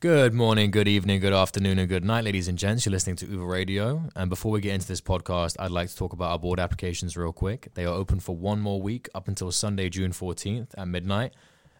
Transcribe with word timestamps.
Good 0.00 0.32
morning, 0.32 0.70
good 0.70 0.86
evening, 0.86 1.18
good 1.18 1.32
afternoon, 1.32 1.80
and 1.80 1.88
good 1.88 2.04
night, 2.04 2.22
ladies 2.22 2.46
and 2.46 2.56
gents. 2.56 2.86
You're 2.86 2.92
listening 2.92 3.16
to 3.16 3.26
Uva 3.26 3.44
Radio. 3.44 4.04
And 4.14 4.30
before 4.30 4.52
we 4.52 4.60
get 4.60 4.74
into 4.74 4.86
this 4.86 5.00
podcast, 5.00 5.56
I'd 5.58 5.72
like 5.72 5.88
to 5.88 5.96
talk 5.96 6.12
about 6.12 6.30
our 6.30 6.38
board 6.38 6.60
applications 6.60 7.16
real 7.16 7.32
quick. 7.32 7.70
They 7.74 7.84
are 7.84 7.92
open 7.92 8.20
for 8.20 8.36
one 8.36 8.60
more 8.60 8.80
week 8.80 9.08
up 9.12 9.26
until 9.26 9.50
Sunday, 9.50 9.88
June 9.88 10.12
14th 10.12 10.68
at 10.78 10.86
midnight. 10.86 11.34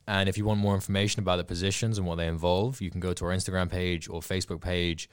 And 0.09 0.29
if 0.29 0.37
you 0.37 0.45
want 0.45 0.59
more 0.59 0.75
information 0.75 1.21
about 1.21 1.37
the 1.37 1.45
positions 1.45 1.96
and 1.96 2.09
what 2.09 2.17
they 2.17 2.27
involve, 2.27 2.81
you 2.81 2.91
can 2.91 2.99
go 2.99 3.12
to 3.12 3.25
our 3.25 3.31
Instagram 3.31 3.71
page 3.71 4.08
or 4.08 4.21
Facebook 4.21 4.60
page, 4.60 5.08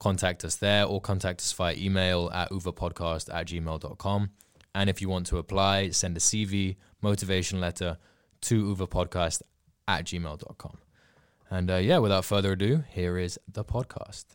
contact 0.00 0.44
us 0.44 0.56
there, 0.56 0.84
or 0.84 1.00
contact 1.00 1.40
us 1.42 1.52
via 1.52 1.76
email 1.76 2.28
at 2.34 2.50
uvapodcast 2.50 3.32
at 3.32 3.46
gmail.com. 3.46 4.30
And 4.74 4.90
if 4.90 5.00
you 5.00 5.08
want 5.08 5.26
to 5.26 5.38
apply, 5.38 5.90
send 5.90 6.16
a 6.16 6.20
CV, 6.20 6.74
motivation 7.02 7.60
letter 7.60 7.98
to 8.40 8.74
uvapodcast 8.74 9.42
at 9.86 10.06
gmail.com. 10.06 10.78
And 11.50 11.70
uh, 11.70 11.76
yeah, 11.76 11.98
without 11.98 12.24
further 12.24 12.52
ado, 12.52 12.84
here 12.90 13.18
is 13.18 13.38
the 13.50 13.64
podcast. 13.64 14.26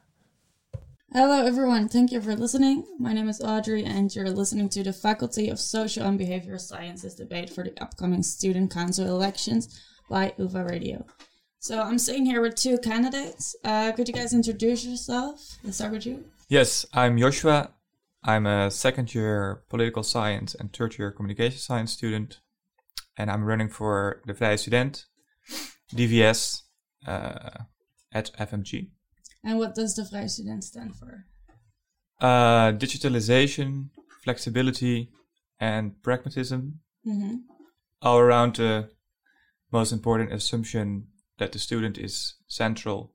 Hello, 1.11 1.45
everyone. 1.45 1.87
Thank 1.89 2.11
you 2.11 2.19
for 2.19 2.35
listening. 2.35 2.87
My 2.97 3.13
name 3.13 3.29
is 3.29 3.39
Audrey, 3.39 3.83
and 3.83 4.13
you're 4.15 4.31
listening 4.31 4.67
to 4.69 4.81
the 4.81 4.93
Faculty 4.93 5.47
of 5.49 5.59
Social 5.59 6.07
and 6.07 6.19
Behavioral 6.19 6.59
Sciences 6.59 7.13
debate 7.13 7.51
for 7.51 7.63
the 7.63 7.79
upcoming 7.79 8.23
Student 8.23 8.71
Council 8.71 9.05
elections 9.05 9.79
by 10.09 10.33
UVA 10.39 10.63
Radio. 10.63 11.05
So 11.59 11.81
I'm 11.81 11.99
sitting 11.99 12.25
here 12.25 12.41
with 12.41 12.55
two 12.55 12.79
candidates. 12.79 13.55
Uh, 13.63 13.91
could 13.91 14.07
you 14.07 14.13
guys 14.13 14.33
introduce 14.33 14.83
yourself? 14.83 15.59
Let's 15.63 15.77
start 15.77 15.91
with 15.91 16.07
you. 16.07 16.25
Yes, 16.49 16.83
I'm 16.93 17.19
Joshua. 17.19 17.69
I'm 18.23 18.47
a 18.47 18.71
second 18.71 19.13
year 19.13 19.61
political 19.69 20.01
science 20.01 20.55
and 20.55 20.73
third 20.73 20.97
year 20.97 21.11
communication 21.11 21.59
science 21.59 21.91
student. 21.91 22.39
And 23.17 23.29
I'm 23.29 23.43
running 23.43 23.69
for 23.69 24.21
the 24.25 24.33
Vrije 24.33 24.59
Student, 24.59 25.05
DVS, 25.93 26.62
at 27.05 28.31
FMG. 28.39 28.89
And 29.43 29.59
what 29.59 29.75
does 29.75 29.95
the 29.95 30.03
Vrije 30.03 30.29
Student 30.29 30.63
stand 30.63 30.95
for? 30.95 31.25
Uh, 32.21 32.71
digitalization, 32.71 33.89
flexibility, 34.23 35.09
and 35.59 36.01
pragmatism, 36.01 36.79
Mm-hmm. 37.05 37.35
all 38.01 38.17
around 38.19 38.55
the 38.55 38.89
most 39.73 39.91
important 39.91 40.31
assumption 40.31 41.07
that 41.37 41.51
the 41.51 41.59
student 41.59 41.97
is 41.97 42.35
central 42.47 43.11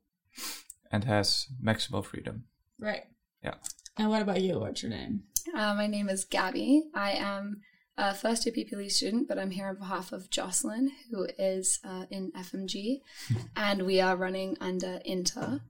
and 0.92 1.04
has 1.04 1.46
maximal 1.64 2.04
freedom. 2.04 2.44
Right. 2.78 3.04
Yeah. 3.42 3.54
And 3.96 4.10
what 4.10 4.20
about 4.20 4.42
you? 4.42 4.60
What's 4.60 4.82
your 4.82 4.90
name? 4.90 5.22
Uh, 5.54 5.72
my 5.74 5.86
name 5.86 6.10
is 6.10 6.26
Gabby. 6.26 6.84
I 6.94 7.12
am 7.12 7.62
a 7.98 8.14
first 8.14 8.46
year 8.46 8.54
PPLE 8.54 8.90
student, 8.90 9.28
but 9.28 9.38
I'm 9.38 9.50
here 9.50 9.66
on 9.68 9.74
behalf 9.76 10.12
of 10.12 10.30
Jocelyn, 10.30 10.92
who 11.10 11.26
is 11.38 11.80
uh, 11.84 12.06
in 12.10 12.30
FMG, 12.32 13.00
and 13.56 13.82
we 13.84 14.00
are 14.00 14.16
running 14.16 14.56
under 14.60 15.00
INTER. 15.04 15.60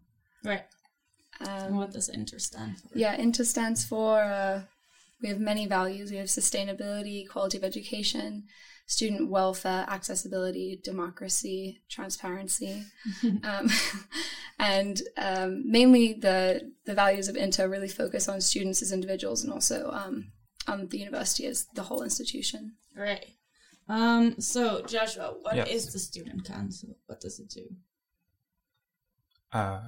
Right. 0.45 0.65
And 1.41 1.73
Um, 1.73 1.77
what 1.77 1.91
does 1.93 2.09
Inter 2.09 2.39
stand 2.39 2.79
for? 2.81 2.89
yeah, 2.99 3.17
INTER 3.17 3.45
stands 3.45 3.85
for 3.85 4.21
uh, 4.23 4.63
we 5.23 5.29
have 5.29 5.41
many 5.41 5.67
values. 5.67 6.11
We 6.11 6.19
have 6.19 6.29
sustainability, 6.29 7.27
quality 7.29 7.57
of 7.59 7.65
education, 7.65 8.45
student 8.87 9.31
welfare, 9.31 9.85
accessibility, 9.89 10.81
democracy, 10.85 11.81
transparency, 11.89 12.85
um, 13.43 13.69
and 14.59 15.01
um, 15.17 15.63
mainly 15.71 16.13
the 16.13 16.73
the 16.85 16.95
values 16.95 17.29
of 17.29 17.37
INTER 17.37 17.69
really 17.69 17.89
focus 17.89 18.29
on 18.29 18.41
students 18.41 18.83
as 18.83 18.93
individuals 18.93 19.43
and 19.45 19.53
also 19.53 19.91
um, 20.69 20.89
the 20.89 20.99
university 20.99 21.47
as 21.47 21.67
the 21.75 21.83
whole 21.83 22.03
institution. 22.03 22.73
Right. 22.97 23.27
Um. 23.89 24.41
So 24.41 24.83
Joshua, 24.87 25.35
what 25.43 25.57
is 25.69 25.85
Yes. 25.85 25.93
the 25.93 25.99
Student 25.99 26.45
Council? 26.45 26.97
What 27.07 27.21
does 27.21 27.39
it 27.41 27.49
do? 27.49 27.67
Uh, 29.53 29.81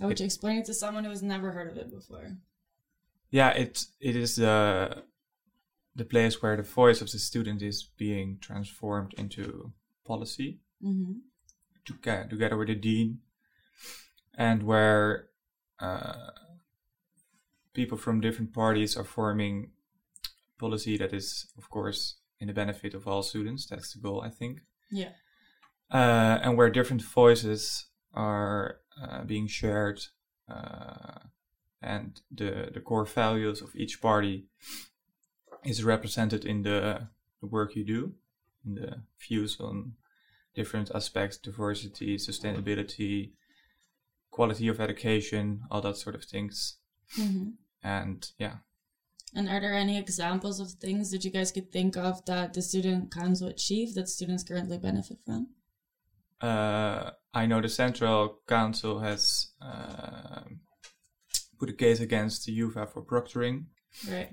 How 0.00 0.06
would 0.08 0.18
you 0.18 0.26
explain 0.26 0.58
it 0.58 0.64
to 0.66 0.74
someone 0.74 1.04
who 1.04 1.10
has 1.10 1.22
never 1.22 1.52
heard 1.52 1.70
of 1.70 1.76
it 1.76 1.90
before? 1.90 2.36
yeah, 3.30 3.50
it 3.50 3.84
it 4.00 4.16
is 4.16 4.36
the 4.36 5.04
the 5.94 6.04
place 6.04 6.42
where 6.42 6.56
the 6.56 6.62
voice 6.62 7.00
of 7.00 7.10
the 7.12 7.18
student 7.18 7.62
is 7.62 7.82
being 7.96 8.38
transformed 8.40 9.14
into 9.14 9.72
policy 10.04 10.60
Mm-hmm. 10.82 11.12
to, 11.84 11.92
together 12.28 12.56
with 12.56 12.68
the 12.68 12.74
dean, 12.74 13.18
and 14.34 14.62
where 14.62 15.28
uh, 15.78 16.30
people 17.74 17.98
from 17.98 18.20
different 18.20 18.52
parties 18.52 18.96
are 18.96 19.04
forming 19.04 19.70
policy 20.58 20.96
that 20.98 21.12
is, 21.12 21.46
of 21.56 21.68
course, 21.70 22.16
in 22.38 22.46
the 22.48 22.54
benefit 22.54 22.94
of 22.94 23.06
all 23.06 23.22
students. 23.22 23.66
That's 23.66 23.92
the 23.92 24.00
goal, 24.00 24.22
I 24.22 24.30
think. 24.30 24.60
Yeah. 24.90 25.12
uh, 25.90 26.38
and 26.42 26.56
where 26.56 26.70
different 26.70 27.02
voices 27.02 27.86
are 28.12 28.80
uh, 29.00 29.24
being 29.24 29.46
shared, 29.48 30.00
uh, 30.48 31.18
and 31.82 32.20
the 32.30 32.70
the 32.74 32.80
core 32.80 33.06
values 33.06 33.62
of 33.62 33.70
each 33.74 34.00
party 34.00 34.46
is 35.64 35.84
represented 35.84 36.44
in 36.44 36.62
the, 36.62 37.08
the 37.40 37.46
work 37.46 37.76
you 37.76 37.84
do, 37.84 38.14
in 38.64 38.74
the 38.74 39.02
views 39.20 39.58
on 39.60 39.92
different 40.54 40.90
aspects, 40.94 41.38
diversity, 41.38 42.16
sustainability, 42.16 43.32
quality 44.30 44.68
of 44.68 44.80
education, 44.80 45.62
all 45.70 45.80
that 45.80 45.96
sort 45.96 46.14
of 46.14 46.24
things. 46.24 46.78
Mm-hmm. 47.18 47.50
And 47.82 48.30
yeah, 48.38 48.56
And 49.34 49.48
are 49.48 49.60
there 49.60 49.74
any 49.74 49.98
examples 49.98 50.60
of 50.60 50.72
things 50.72 51.10
that 51.10 51.24
you 51.24 51.30
guys 51.30 51.50
could 51.50 51.72
think 51.72 51.96
of 51.96 52.24
that 52.26 52.54
the 52.54 52.62
Student 52.62 53.12
Council 53.12 53.48
achieved 53.48 53.94
that 53.94 54.08
students 54.08 54.42
currently 54.42 54.78
benefit 54.78 55.18
from? 55.24 55.48
uh, 56.40 57.10
I 57.34 57.46
know 57.46 57.60
the 57.60 57.68
Central 57.68 58.40
Council 58.46 59.00
has 59.00 59.48
uh, 59.60 60.42
put 61.58 61.70
a 61.70 61.74
case 61.74 62.00
against 62.00 62.46
the 62.46 62.52
UVA 62.52 62.86
for 62.86 63.02
proctoring. 63.02 63.66
Right. 64.08 64.30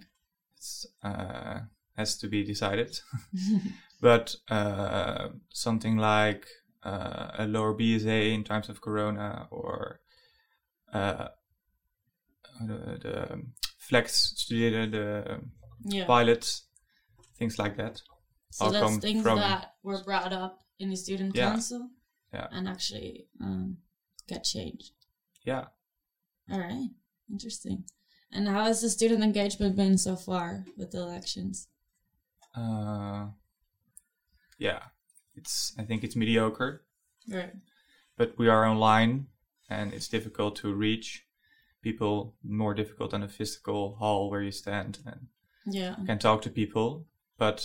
It's, 0.55 0.85
uh, 1.03 1.59
has 1.95 2.17
to 2.19 2.27
be 2.27 2.43
decided. 2.43 2.99
but 4.01 4.35
uh, 4.49 5.29
something 5.49 5.97
like 5.97 6.47
uh, 6.83 7.31
a 7.37 7.47
lower 7.47 7.73
BSA 7.73 8.33
in 8.33 8.43
times 8.43 8.69
of 8.69 8.81
Corona 8.81 9.47
or 9.51 9.99
uh, 12.61 12.65
the, 12.67 12.97
the 13.01 13.41
flex 13.77 14.33
studeren, 14.37 14.91
the 14.91 15.41
Yeah. 15.85 16.05
pilots, 16.05 16.63
things 17.37 17.57
like 17.59 17.77
that. 17.77 18.01
so 18.49 18.65
all 18.65 18.71
that's 18.71 18.97
things 18.97 19.21
from- 19.23 19.39
that 19.39 19.75
were 19.83 20.03
brought 20.03 20.33
up 20.33 20.65
in 20.79 20.89
the 20.89 20.95
Student 20.95 21.35
Yeah. 21.35 21.49
Council 21.51 21.89
Yeah. 22.33 22.47
and 22.51 22.67
actually 22.67 23.27
um, 23.41 23.77
get 24.27 24.43
changed. 24.43 24.91
Yeah. 25.45 25.65
All 26.51 26.59
right. 26.59 26.89
Interesting. 27.29 27.83
And 28.31 28.47
how 28.47 28.63
has 28.63 28.81
the 28.81 28.89
student 28.89 29.23
engagement 29.23 29.75
been 29.75 29.97
so 29.97 30.15
far 30.15 30.65
with 30.77 30.91
the 30.91 30.99
elections? 30.99 31.67
Uh, 32.55 33.27
yeah. 34.57 34.81
It's 35.35 35.73
I 35.77 35.83
think 35.83 36.03
it's 36.03 36.15
mediocre. 36.15 36.83
Right. 37.29 37.53
but 38.15 38.37
we 38.39 38.47
are 38.47 38.65
online 38.65 39.27
and 39.69 39.93
it's 39.93 40.07
difficult 40.07 40.55
to 40.61 40.73
reach 40.73 41.26
people 41.87 42.35
more 42.43 42.73
difficult 42.73 43.11
than 43.11 43.23
a 43.23 43.35
physical 43.39 43.95
hall 43.99 44.29
where 44.29 44.43
you 44.47 44.51
stand 44.51 44.99
and 45.05 45.27
Yeah. 45.65 45.95
can 46.05 46.19
talk 46.19 46.41
to 46.43 46.49
people. 46.49 47.05
But 47.37 47.59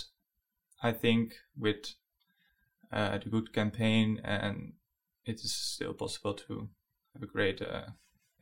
i 0.91 0.93
think 0.93 1.35
with 1.57 1.83
uh, 2.93 3.19
the 3.23 3.31
good 3.31 3.49
campaign 3.53 4.21
and 4.25 4.57
it 5.25 5.37
is 5.47 5.55
still 5.75 5.95
possible 5.95 6.35
to 6.35 6.69
have 7.13 7.23
a 7.23 7.33
great 7.35 7.63
uh, 7.63 7.87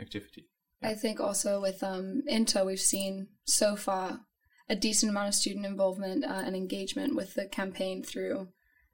activity. 0.04 0.42
I 0.82 0.94
think 0.94 1.20
also 1.20 1.60
with 1.60 1.82
um, 1.82 2.22
INTER, 2.26 2.64
we've 2.64 2.88
seen 2.94 3.28
so 3.44 3.76
far 3.76 4.20
a 4.68 4.74
decent 4.74 5.10
amount 5.10 5.28
of 5.28 5.34
student 5.34 5.66
involvement 5.66 6.24
uh, 6.24 6.42
and 6.47 6.56
engagement 6.56 7.14
with 7.14 7.34
the 7.34 7.47
campaign 7.47 8.02
through 8.02 8.48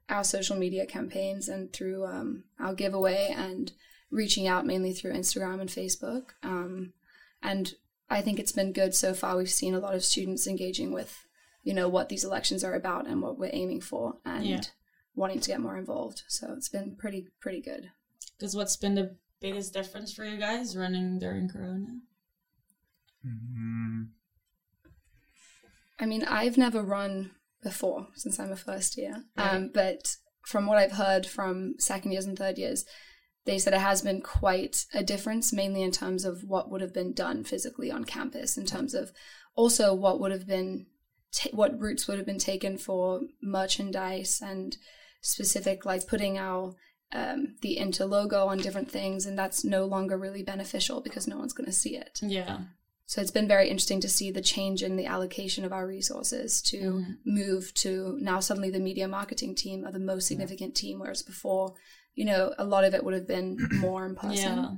our 0.09 0.23
social 0.23 0.57
media 0.57 0.85
campaigns 0.85 1.47
and 1.47 1.71
through 1.73 2.05
um, 2.05 2.43
our 2.59 2.73
giveaway 2.73 3.33
and 3.35 3.71
reaching 4.09 4.47
out 4.47 4.65
mainly 4.65 4.93
through 4.93 5.13
Instagram 5.13 5.59
and 5.61 5.69
Facebook. 5.69 6.29
Um, 6.43 6.93
and 7.41 7.73
I 8.09 8.21
think 8.21 8.39
it's 8.39 8.51
been 8.51 8.71
good 8.73 8.95
so 8.95 9.13
far. 9.13 9.35
We've 9.37 9.49
seen 9.49 9.73
a 9.75 9.79
lot 9.79 9.95
of 9.95 10.03
students 10.03 10.47
engaging 10.47 10.91
with, 10.93 11.25
you 11.63 11.73
know, 11.73 11.89
what 11.89 12.09
these 12.09 12.23
elections 12.23 12.63
are 12.63 12.73
about 12.73 13.07
and 13.07 13.21
what 13.21 13.37
we're 13.37 13.49
aiming 13.53 13.81
for 13.81 14.17
and 14.25 14.45
Yeah. 14.45 14.61
wanting 15.15 15.39
to 15.41 15.49
get 15.49 15.59
more 15.59 15.77
involved. 15.77 16.23
So 16.27 16.53
it's 16.53 16.69
been 16.69 16.95
pretty, 16.95 17.27
pretty 17.41 17.61
good. 17.61 17.91
Because 18.37 18.55
what's 18.55 18.77
been 18.77 18.95
the 18.95 19.17
biggest 19.41 19.73
difference 19.73 20.13
for 20.13 20.23
you 20.25 20.37
guys 20.37 20.77
running 20.77 21.19
during 21.19 21.49
Corona? 21.49 21.99
mm, 23.25 24.07
I 25.99 26.05
mean, 26.05 26.23
I've 26.23 26.57
never 26.57 26.81
run 26.81 27.31
before 27.63 28.07
since 28.15 28.39
I'm 28.39 28.51
a 28.51 28.55
first 28.55 28.97
year. 28.97 29.23
Right. 29.35 29.53
Um, 29.55 29.71
but 29.73 30.15
from 30.45 30.65
what 30.67 30.77
I've 30.77 30.93
heard 30.93 31.25
from 31.25 31.75
second 31.79 32.11
years 32.11 32.25
and 32.25 32.37
third 32.37 32.57
years, 32.57 32.85
they 33.47 33.57
said 33.57 33.73
it 33.73 33.79
has 33.79 34.03
been 34.03 34.21
quite 34.21 34.85
a 34.93 35.03
difference, 35.03 35.51
mainly 35.51 35.81
in 35.81 35.91
terms 35.91 36.23
of 36.25 36.43
what 36.43 36.69
would 36.69 36.81
have 36.81 36.93
been 36.93 37.13
done 37.13 37.43
physically 37.43 37.89
on 37.89 38.03
campus, 38.03 38.57
in 38.57 38.65
terms 38.65 38.93
of 38.93 39.11
also 39.55 39.93
what 39.95 40.19
would 40.19 40.31
have 40.31 40.45
been, 40.45 40.85
ta- 41.33 41.49
what 41.53 41.79
routes 41.79 42.07
would 42.07 42.17
have 42.19 42.27
been 42.27 42.37
taken 42.37 42.77
for 42.77 43.21
merchandise 43.41 44.39
and 44.43 44.77
specific, 45.21 45.85
like 45.85 46.05
putting 46.07 46.37
our 46.37 46.75
um, 47.13 47.55
the 47.61 47.77
Inter 47.77 48.05
logo 48.05 48.47
on 48.47 48.57
different 48.57 48.91
things, 48.91 49.25
and 49.25 49.39
that's 49.39 49.63
no 49.63 49.85
longer 49.85 50.17
really 50.17 50.43
beneficial 50.43 50.99
because 51.01 51.25
no 51.27 51.37
one's 51.37 51.53
going 51.53 51.65
to 51.65 51.71
see 51.71 51.95
it. 51.95 52.19
Yeah. 52.21 52.59
So 53.05 53.21
it's 53.21 53.31
been 53.31 53.47
very 53.47 53.69
interesting 53.69 54.01
to 54.01 54.09
see 54.09 54.29
the 54.31 54.41
change 54.41 54.83
in 54.83 54.97
the 54.97 55.05
allocation 55.05 55.63
of 55.63 55.71
our 55.71 55.87
resources 55.87 56.61
to 56.63 56.77
Mhm. 56.77 57.17
move 57.25 57.73
to 57.75 58.17
now 58.19 58.41
suddenly 58.41 58.69
the 58.69 58.81
media 58.81 59.07
marketing 59.07 59.55
team 59.55 59.85
are 59.85 59.93
the 59.93 59.99
most 60.11 60.27
significant 60.27 60.75
team, 60.75 60.99
whereas 60.99 61.23
before, 61.23 61.75
you 62.17 62.25
know, 62.25 62.53
a 62.57 62.65
lot 62.65 62.83
of 62.83 62.95
it 62.95 63.03
would 63.03 63.13
have 63.13 63.27
been 63.27 63.57
more 63.79 64.05
in 64.05 64.15
person. 64.15 64.57
Yeah. 64.57 64.71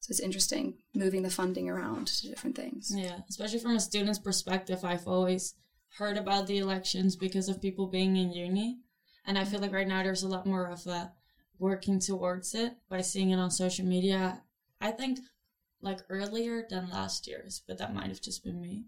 So 0.00 0.10
it's 0.10 0.20
interesting 0.20 0.74
moving 0.94 1.22
the 1.22 1.30
funding 1.30 1.68
around 1.70 2.08
to 2.08 2.28
different 2.28 2.54
things. 2.54 2.92
Yeah, 2.94 3.20
especially 3.28 3.60
from 3.60 3.76
a 3.76 3.80
student's 3.80 4.18
perspective, 4.18 4.84
I've 4.84 5.08
always 5.08 5.54
heard 5.96 6.18
about 6.18 6.46
the 6.46 6.58
elections 6.58 7.16
because 7.16 7.48
of 7.48 7.62
people 7.62 7.86
being 7.86 8.16
in 8.16 8.32
uni. 8.32 8.78
And 9.24 9.38
I 9.38 9.44
feel 9.44 9.60
like 9.60 9.72
right 9.72 9.88
now 9.88 10.02
there's 10.02 10.22
a 10.22 10.28
lot 10.28 10.44
more 10.44 10.66
of 10.66 10.86
a 10.86 11.12
working 11.58 11.98
towards 11.98 12.54
it 12.54 12.74
by 12.90 13.00
seeing 13.00 13.30
it 13.30 13.38
on 13.38 13.50
social 13.50 13.86
media. 13.86 14.42
I 14.80 14.90
think 14.90 15.20
like 15.80 16.00
earlier 16.10 16.66
than 16.68 16.90
last 16.90 17.26
year's, 17.26 17.62
but 17.66 17.78
that 17.78 17.94
might 17.94 18.08
have 18.08 18.20
just 18.20 18.44
been 18.44 18.60
me. 18.60 18.84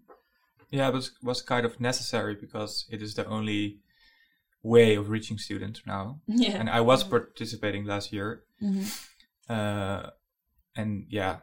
Yeah, 0.69 0.91
but 0.91 1.05
it 1.05 1.11
was 1.23 1.41
kind 1.41 1.65
of 1.65 1.79
necessary 1.79 2.35
because 2.35 2.85
it 2.91 3.01
is 3.01 3.15
the 3.15 3.25
only 3.25 3.79
way 4.73 4.95
of 4.95 5.09
reaching 5.09 5.37
students 5.37 5.81
now. 5.85 6.19
Yeah. 6.27 6.57
And 6.59 6.69
I 6.69 6.81
was 6.81 7.03
participating 7.03 7.85
last 7.85 8.11
year, 8.11 8.29
hmm 8.59 8.83
uh, 9.49 10.09
and 10.75 11.05
yeah, 11.09 11.35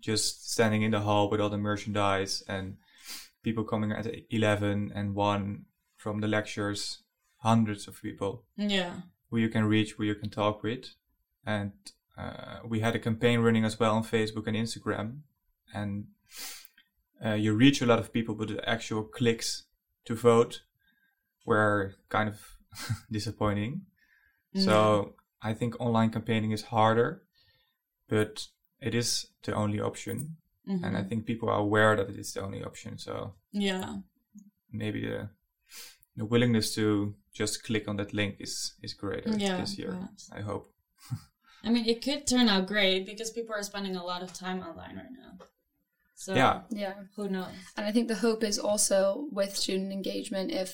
just 0.00 0.50
standing 0.54 0.82
in 0.82 0.90
the 0.90 1.00
hall 1.00 1.30
with 1.30 1.40
all 1.40 1.50
the 1.50 1.56
merchandise 1.70 2.42
and 2.48 2.76
people 3.44 3.64
coming 3.64 3.92
at 3.92 4.06
eleven 4.30 4.92
and 4.94 5.14
one 5.14 5.66
from 5.96 6.20
the 6.20 6.28
lectures, 6.28 7.02
hundreds 7.38 7.88
of 7.88 8.02
people 8.02 8.32
Yeah. 8.56 8.94
who 9.30 9.38
you 9.38 9.48
can 9.48 9.64
reach, 9.64 9.92
who 9.92 10.04
you 10.04 10.16
can 10.16 10.30
talk 10.30 10.62
with, 10.64 10.84
and 11.46 11.72
uh, 12.16 12.58
we 12.70 12.80
had 12.80 12.96
a 12.96 12.98
campaign 12.98 13.38
running 13.40 13.64
as 13.64 13.78
well 13.80 13.94
on 13.94 14.02
Facebook 14.04 14.46
and 14.48 14.56
Instagram, 14.56 15.06
and 15.72 16.06
uh, 17.24 17.34
you 17.44 17.54
reach 17.54 17.80
a 17.82 17.86
lot 17.86 17.98
of 18.00 18.12
people, 18.12 18.34
but 18.34 18.48
the 18.48 18.68
actual 18.68 19.04
clicks 19.04 19.64
to 20.04 20.14
vote 20.14 20.62
were 21.48 21.94
kind 22.08 22.28
of 22.28 22.36
disappointing. 23.10 23.82
So 24.54 25.14
I 25.50 25.54
think 25.54 25.74
online 25.80 26.10
campaigning 26.10 26.52
is 26.52 26.62
harder, 26.62 27.22
but 28.08 28.48
it 28.80 28.94
is 28.94 29.26
the 29.44 29.52
only 29.54 29.80
option, 29.80 30.36
Mhm. 30.66 30.82
and 30.84 30.96
I 30.96 31.02
think 31.08 31.26
people 31.26 31.48
are 31.48 31.60
aware 31.60 31.96
that 31.96 32.08
it 32.10 32.18
is 32.18 32.32
the 32.32 32.40
only 32.42 32.64
option. 32.64 32.98
So 32.98 33.34
yeah. 33.52 33.96
maybe 34.72 35.00
the 35.06 35.28
the 36.16 36.24
willingness 36.24 36.74
to 36.74 37.14
just 37.40 37.62
click 37.62 37.88
on 37.88 37.96
that 37.96 38.12
link 38.12 38.34
is 38.40 38.74
is 38.82 38.94
greater 38.94 39.30
Yeah, 39.38 39.60
this 39.60 39.78
year. 39.78 39.90
perhaps. 39.92 40.30
I 40.38 40.40
hope. 40.40 40.64
I 41.66 41.70
mean, 41.70 41.86
it 41.86 42.02
could 42.04 42.26
turn 42.26 42.48
out 42.48 42.66
great 42.66 43.06
because 43.06 43.30
people 43.32 43.54
are 43.54 43.62
spending 43.64 43.96
a 43.96 44.04
lot 44.04 44.22
of 44.22 44.32
time 44.32 44.60
online 44.68 44.96
right 44.96 45.12
now. 45.22 45.38
So 46.14 46.34
Yeah. 46.34 46.62
Yeah. 46.70 46.94
who 47.16 47.28
knows? 47.28 47.54
And 47.76 47.86
I 47.86 47.92
think 47.92 48.08
the 48.08 48.20
hope 48.26 48.42
is 48.48 48.58
also 48.58 49.28
with 49.30 49.56
student 49.56 49.92
engagement, 49.92 50.50
if 50.50 50.70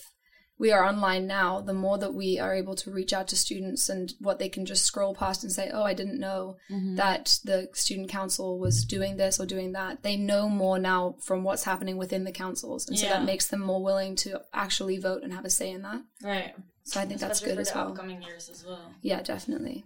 we 0.59 0.71
are 0.71 0.85
online 0.85 1.27
now, 1.27 1.61
the 1.61 1.75
more 1.75 1.99
that 1.99 2.15
we 2.15 2.39
are 2.39 2.55
able 2.55 2.77
to 2.77 2.91
reach 2.91 3.13
out 3.13 3.27
to 3.29 3.37
students 3.37 3.89
and 3.89 4.13
what 4.21 4.39
they 4.39 4.49
can 4.49 4.65
just 4.65 4.85
scroll 4.85 5.15
past 5.15 5.43
and 5.43 5.53
say, 5.53 5.69
oh, 5.73 5.83
I 5.83 5.95
didn't 5.95 6.21
know 6.21 6.57
Mhm. 6.71 6.97
that 6.97 7.41
the 7.45 7.69
student 7.73 8.09
council 8.09 8.59
was 8.59 8.85
doing 8.85 9.17
this 9.17 9.41
or 9.41 9.47
doing 9.47 9.73
that. 9.73 10.03
They 10.05 10.17
know 10.17 10.49
more 10.49 10.79
now 10.79 11.17
from 11.21 11.43
what's 11.43 11.65
happening 11.65 11.97
within 11.97 12.23
the 12.25 12.31
councils. 12.33 12.89
And 12.89 12.97
so 12.99 13.07
that 13.09 13.25
makes 13.25 13.49
them 13.49 13.61
more 13.61 13.83
willing 13.83 14.15
to 14.17 14.43
actually 14.53 14.97
vote 14.99 15.23
and 15.25 15.33
have 15.33 15.45
a 15.45 15.51
say 15.51 15.71
in 15.71 15.83
that. 15.83 16.03
Right. 16.23 16.55
So 16.85 17.01
I 17.01 17.07
think 17.07 17.19
that's 17.21 17.41
good 17.41 17.55
for 17.57 17.61
as 17.63 17.75
well. 17.75 17.89
upcoming 17.89 18.23
years 18.23 18.49
as 18.49 18.65
well. 18.65 18.93
Yeah, 19.03 19.23
definitely. 19.23 19.85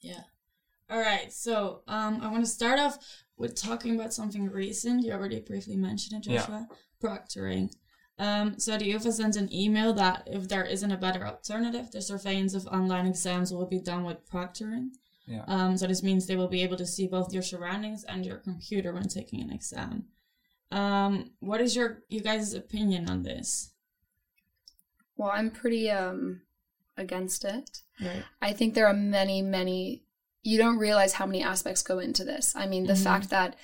Yeah. 0.00 0.24
All 0.90 0.98
right. 1.00 1.32
So 1.32 1.82
um, 1.88 2.20
I 2.20 2.30
want 2.30 2.44
to 2.44 2.50
start 2.50 2.78
off 2.78 2.98
with 3.38 3.54
talking 3.54 3.94
about 3.98 4.12
something 4.12 4.50
recent. 4.50 5.02
You 5.02 5.12
already 5.12 5.40
briefly 5.40 5.76
mentioned 5.76 6.26
it, 6.26 6.30
Yeah. 6.30 6.40
Joshua. 6.40 6.68
Proctoring. 7.02 7.72
Um, 8.18 8.58
so 8.60 8.78
the 8.78 8.86
UvA 8.86 9.10
sent 9.12 9.36
an 9.36 9.52
email 9.52 9.92
that 9.94 10.22
if 10.26 10.48
there 10.48 10.64
isn't 10.64 10.90
a 10.92 10.96
better 10.96 11.26
alternative, 11.26 11.90
the 11.90 12.00
surveillance 12.00 12.54
of 12.54 12.66
online 12.68 13.06
exams 13.06 13.52
will 13.52 13.66
be 13.66 13.80
done 13.80 14.04
with 14.04 14.28
proctoring. 14.30 14.90
Yeah. 15.26 15.44
Um, 15.48 15.76
so 15.76 15.86
this 15.86 16.02
means 16.02 16.26
they 16.26 16.36
will 16.36 16.48
be 16.48 16.62
able 16.62 16.76
to 16.76 16.86
see 16.86 17.06
both 17.08 17.32
your 17.32 17.42
surroundings 17.42 18.04
and 18.04 18.24
your 18.24 18.36
computer 18.36 18.92
when 18.92 19.08
taking 19.08 19.40
an 19.40 19.50
exam. 19.50 20.04
Um, 20.70 21.30
what 21.40 21.60
is 21.60 21.74
your 21.74 22.02
you 22.08 22.20
guys' 22.20 22.54
opinion 22.54 23.08
on 23.08 23.22
this? 23.22 23.72
Well, 25.16 25.30
I'm 25.32 25.50
pretty 25.50 25.90
um 25.90 26.42
against 26.96 27.44
it. 27.44 27.80
Right. 28.00 28.24
I 28.42 28.52
think 28.52 28.74
there 28.74 28.86
are 28.86 28.94
many, 28.94 29.42
many. 29.42 30.04
You 30.42 30.58
don't 30.58 30.78
realize 30.78 31.14
how 31.14 31.26
many 31.26 31.42
aspects 31.42 31.82
go 31.82 31.98
into 31.98 32.24
this. 32.24 32.54
I 32.54 32.66
mean, 32.66 32.86
the 32.86 32.92
Mhm. 32.94 33.02
fact 33.04 33.30
that 33.30 33.56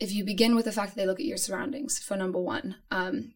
if 0.00 0.12
you 0.12 0.24
begin 0.24 0.54
with 0.54 0.64
the 0.66 0.72
fact 0.72 0.94
that 0.94 1.00
they 1.00 1.06
look 1.06 1.20
at 1.20 1.26
your 1.26 1.36
surroundings, 1.38 1.98
for 1.98 2.16
number 2.16 2.40
one, 2.40 2.76
um, 2.90 3.34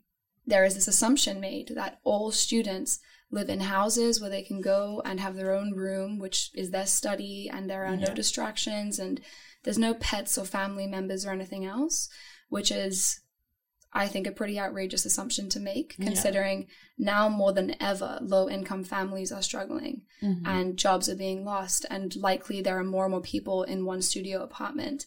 there 0.49 0.65
is 0.65 0.75
this 0.75 0.89
assumption 0.89 1.41
made 1.41 1.69
that 1.75 1.99
all 2.05 2.31
students 2.33 3.01
live 3.31 3.51
in 3.51 3.61
houses 3.61 4.21
where 4.21 4.31
they 4.31 4.43
can 4.43 4.61
go 4.61 5.03
and 5.05 5.21
have 5.21 5.35
their 5.37 5.53
own 5.55 5.75
room, 5.75 6.19
which 6.19 6.51
is 6.55 6.71
their 6.71 6.87
study, 6.87 7.51
and 7.53 7.69
there 7.69 7.85
are 7.85 7.97
no 7.97 8.15
distractions, 8.15 8.99
and 8.99 9.21
there's 9.65 9.79
no 9.79 9.93
pets 9.95 10.39
or 10.39 10.45
family 10.47 10.87
members 10.87 11.27
or 11.27 11.31
anything 11.33 11.65
else, 11.67 12.09
which 12.49 12.71
is, 12.73 13.21
I 13.93 14.07
think, 14.09 14.27
a 14.27 14.33
pretty 14.33 14.59
outrageous 14.59 15.05
assumption 15.05 15.51
to 15.51 15.61
make, 15.61 15.95
Yeah. 15.99 16.07
considering 16.07 16.69
now 16.97 17.29
more 17.29 17.53
than 17.53 17.75
ever, 17.81 18.19
low 18.23 18.49
income 18.49 18.85
families 18.85 19.31
are 19.31 19.43
struggling 19.43 20.03
Mhm. 20.23 20.43
and 20.47 20.77
jobs 20.79 21.09
are 21.11 21.15
being 21.27 21.45
lost 21.45 21.85
and 21.91 22.17
likely 22.17 22.63
there 22.63 22.79
are 22.79 22.85
more 22.85 23.05
and 23.05 23.13
more 23.13 23.21
people 23.21 23.63
in 23.65 23.85
one 23.85 24.01
studio 24.03 24.43
apartment 24.43 25.05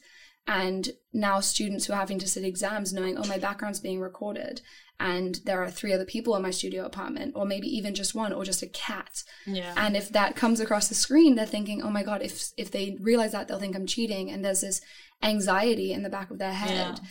and 0.47 0.89
now 1.13 1.39
students 1.39 1.85
who 1.85 1.93
are 1.93 1.97
having 2.05 2.17
to 2.19 2.27
sit 2.27 2.43
exams 2.43 2.91
knowing 2.93 3.15
oh 3.17 3.27
my 3.27 3.37
background's 3.37 3.79
being 3.79 3.99
recorded 3.99 4.61
and 5.01 5.39
there 5.45 5.61
are 5.63 5.71
three 5.71 5.93
other 5.93 6.05
people 6.05 6.35
in 6.35 6.41
my 6.43 6.51
studio 6.51 6.85
apartment 6.85 7.33
or 7.35 7.45
maybe 7.45 7.67
even 7.67 7.93
just 7.95 8.13
one 8.15 8.31
or 8.33 8.43
just 8.45 8.61
a 8.61 8.67
cat. 8.67 9.23
Yeah. 9.45 9.73
and 9.75 9.97
if 9.97 10.09
that 10.09 10.35
comes 10.35 10.59
across 10.59 10.87
the 10.87 10.95
screen 10.95 11.35
they're 11.35 11.45
thinking 11.55 11.81
oh 11.81 11.89
my 11.89 12.03
god 12.03 12.21
if 12.21 12.51
if 12.57 12.69
they 12.71 12.97
realize 13.01 13.31
that 13.31 13.47
they'll 13.47 13.59
think 13.59 13.75
i'm 13.75 13.87
cheating 13.87 14.29
and 14.31 14.45
there's 14.45 14.61
this 14.61 14.81
anxiety 15.23 15.91
in 15.93 16.03
the 16.03 16.09
back 16.09 16.29
of 16.31 16.37
their 16.39 16.53
head. 16.53 16.99
Yeah. 17.01 17.07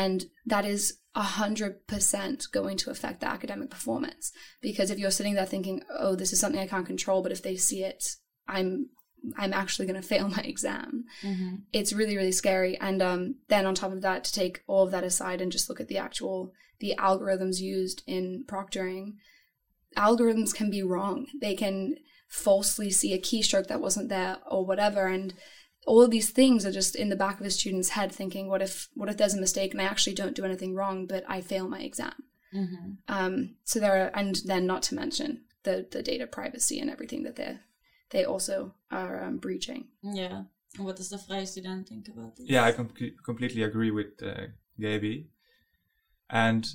and 0.00 0.24
that 0.46 0.64
is 0.64 0.98
a 1.14 1.22
hundred 1.22 1.86
percent 1.86 2.46
going 2.52 2.76
to 2.78 2.90
affect 2.90 3.20
the 3.20 3.28
academic 3.28 3.68
performance. 3.70 4.32
Because 4.60 4.90
if 4.90 4.98
you're 4.98 5.10
sitting 5.18 5.34
there 5.34 5.46
thinking 5.46 5.82
oh 5.98 6.14
this 6.14 6.32
is 6.32 6.40
something 6.40 6.60
i 6.60 6.66
can't 6.66 6.86
control 6.86 7.22
but 7.22 7.32
if 7.32 7.42
they 7.42 7.56
see 7.56 7.82
it 7.84 8.16
i'm 8.48 8.88
i'm 9.36 9.52
actually 9.52 9.86
going 9.86 10.00
to 10.02 10.06
fail 10.14 10.28
my 10.28 10.42
exam. 10.42 11.04
Hmm 11.20 11.54
it's 11.72 11.92
really 11.92 12.16
really 12.16 12.32
scary. 12.32 12.78
And 12.80 13.02
um, 13.02 13.36
then 13.48 13.66
on 13.66 13.74
top 13.74 13.92
of 13.92 14.02
that 14.02 14.24
to 14.24 14.32
take 14.32 14.62
all 14.66 14.84
of 14.84 14.90
that 14.92 15.04
aside 15.04 15.40
and 15.40 15.52
just 15.52 15.68
look 15.68 15.80
at 15.80 15.88
the 15.88 15.98
actual 15.98 16.52
the 16.82 16.94
algorithms 16.98 17.58
used 17.60 18.02
in 18.06 18.44
proctoring 18.46 19.14
algorithms 19.96 20.54
can 20.54 20.70
be 20.70 20.82
wrong 20.82 21.26
they 21.40 21.54
can 21.54 21.96
falsely 22.28 22.90
see 22.90 23.12
a 23.12 23.20
keystroke 23.28 23.68
that 23.68 23.80
wasn't 23.80 24.08
there 24.08 24.36
or 24.50 24.64
whatever 24.66 25.06
and 25.06 25.34
all 25.86 26.02
of 26.02 26.10
these 26.10 26.30
things 26.30 26.64
are 26.64 26.72
just 26.80 26.94
in 26.94 27.08
the 27.08 27.22
back 27.24 27.40
of 27.40 27.46
a 27.46 27.50
student's 27.50 27.90
head 27.90 28.10
thinking 28.12 28.48
what 28.48 28.62
if 28.62 28.88
what 28.94 29.08
if 29.08 29.16
there's 29.16 29.34
a 29.34 29.40
mistake 29.40 29.72
and 29.72 29.82
i 29.82 29.84
actually 29.84 30.14
don't 30.14 30.36
do 30.36 30.44
anything 30.44 30.74
wrong 30.74 31.06
but 31.06 31.24
i 31.28 31.40
fail 31.40 31.68
my 31.68 31.80
exam 31.80 32.14
hmm 32.52 32.92
um, 33.08 33.34
so 33.64 33.80
there 33.80 33.96
are 34.02 34.10
and 34.14 34.40
then 34.44 34.66
not 34.66 34.82
to 34.82 34.94
mention 34.94 35.30
the 35.64 35.86
the 35.90 36.02
data 36.02 36.26
privacy 36.26 36.80
and 36.80 36.90
everything 36.90 37.22
that 37.24 37.36
they 37.36 37.58
they 38.10 38.24
also 38.24 38.74
are 38.90 39.24
um, 39.24 39.38
breaching 39.38 39.88
Yeah. 40.02 40.42
And 40.76 40.86
what 40.86 40.96
does 40.96 41.10
the 41.10 41.16
Vrije 41.18 41.48
Student 41.48 41.88
think 41.88 42.08
about 42.08 42.36
this? 42.36 42.48
Yeah, 42.48 42.64
I 42.64 42.72
com- 42.72 42.94
completely 43.24 43.62
agree 43.62 43.90
with 43.90 44.22
uh, 44.22 44.46
Gaby. 44.80 45.28
And 46.32 46.66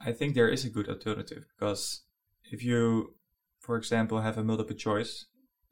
I 0.00 0.12
think 0.12 0.34
there 0.34 0.48
is 0.48 0.64
a 0.64 0.70
good 0.70 0.88
alternative 0.88 1.46
because 1.56 2.02
if 2.50 2.64
you, 2.64 3.14
for 3.60 3.76
example, 3.76 4.20
have 4.20 4.36
a 4.36 4.44
multiple 4.44 4.76
choice 4.76 5.26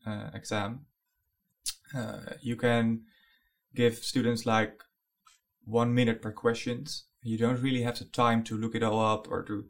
uh, 0.06 0.30
exam, 0.32 0.86
uh, 1.94 2.34
you 2.40 2.56
can 2.56 3.02
give 3.74 3.96
students 3.96 4.46
like 4.46 4.82
one 5.64 5.92
minute 5.94 6.22
per 6.22 6.32
questions. 6.32 7.06
You 7.22 7.36
don't 7.38 7.60
really 7.60 7.82
have 7.82 7.98
the 7.98 8.04
time 8.06 8.44
to 8.44 8.56
look 8.56 8.74
it 8.76 8.82
all 8.84 9.00
up 9.04 9.28
or 9.28 9.42
to 9.44 9.66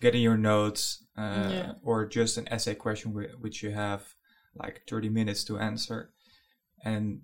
get 0.00 0.14
in 0.14 0.20
your 0.20 0.36
notes 0.36 1.04
uh, 1.16 1.48
Yeah. 1.50 1.72
or 1.82 2.06
just 2.06 2.36
an 2.38 2.48
essay 2.52 2.74
question 2.74 3.12
which 3.40 3.62
you 3.62 3.70
have 3.70 4.14
like 4.54 4.82
30 4.88 5.08
minutes 5.08 5.44
to 5.44 5.58
answer. 5.58 6.10
And 6.84 7.22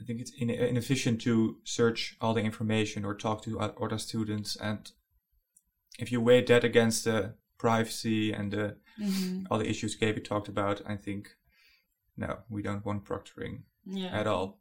I 0.00 0.04
think 0.04 0.20
it's 0.20 0.32
in- 0.38 0.50
inefficient 0.50 1.20
to 1.22 1.58
search 1.64 2.16
all 2.20 2.34
the 2.34 2.42
information 2.42 3.04
or 3.04 3.14
talk 3.14 3.42
to 3.44 3.60
other 3.60 3.98
students. 3.98 4.56
And 4.56 4.90
if 5.98 6.10
you 6.10 6.20
weigh 6.20 6.42
that 6.44 6.64
against 6.64 7.04
the 7.04 7.34
privacy 7.58 8.32
and 8.32 8.52
the, 8.52 8.76
hmm 8.96 9.44
all 9.50 9.58
the 9.58 9.68
issues 9.68 9.94
Gaby 9.96 10.20
talked 10.20 10.48
about, 10.48 10.82
I 10.86 10.96
think 10.96 11.28
no, 12.16 12.38
we 12.50 12.62
don't 12.62 12.84
want 12.84 13.04
proctoring 13.04 13.62
Yeah. 13.86 14.08
at 14.20 14.26
all. 14.26 14.60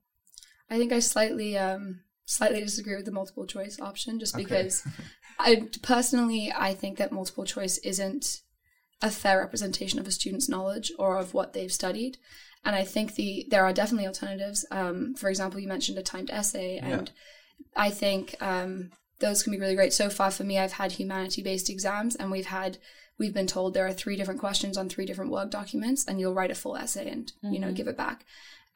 I 0.69 0.77
think 0.77 0.91
I 0.93 1.00
slightly 1.00 1.57
um 1.57 2.01
slightly 2.25 2.61
disagree 2.61 2.95
with 2.95 3.05
the 3.05 3.11
multiple 3.11 3.45
choice 3.45 3.79
option 3.79 4.19
just 4.19 4.35
Okay. 4.35 4.43
because 4.43 4.83
I 5.39 5.67
personally 5.81 6.53
I 6.55 6.73
think 6.73 6.97
that 6.97 7.11
multiple 7.11 7.43
choice 7.45 7.77
isn't 7.79 8.41
a 9.01 9.09
fair 9.09 9.39
representation 9.39 10.00
of 10.00 10.07
a 10.07 10.11
student's 10.11 10.47
knowledge 10.47 10.91
or 11.00 11.17
of 11.17 11.33
what 11.33 11.53
they've 11.53 11.71
studied. 11.73 12.17
And 12.63 12.75
I 12.75 12.84
think 12.84 13.15
the 13.15 13.48
there 13.50 13.65
are 13.65 13.74
definitely 13.74 14.08
alternatives. 14.08 14.65
Um, 14.72 15.15
for 15.15 15.30
example, 15.30 15.60
you 15.60 15.68
mentioned 15.68 15.98
a 15.98 16.03
timed 16.03 16.30
essay, 16.30 16.77
and 16.77 17.12
I 17.75 17.89
think 17.89 18.36
um, 18.39 18.91
those 19.20 19.41
can 19.44 19.51
be 19.51 19.60
really 19.60 19.75
great. 19.75 19.94
So 19.94 20.10
far 20.10 20.30
for 20.32 20.44
me, 20.44 20.60
I've 20.60 20.74
had 20.74 20.94
humanity 20.94 21.41
based 21.41 21.70
exams, 21.70 22.15
and 22.15 22.30
we've 22.30 22.48
had 22.48 22.77
we've 23.18 23.34
been 23.34 23.48
told 23.48 23.74
there 23.74 23.88
are 23.88 23.94
three 23.94 24.15
different 24.15 24.39
questions 24.39 24.77
on 24.77 24.89
three 24.89 25.06
different 25.06 25.32
work 25.32 25.50
documents, 25.50 26.06
and 26.06 26.20
you'll 26.20 26.34
write 26.34 26.51
a 26.51 26.56
full 26.56 26.75
essay 26.75 27.10
and 27.10 27.32
you 27.41 27.60
know 27.60 27.72
give 27.72 27.88
it 27.88 27.98
back. 27.98 28.25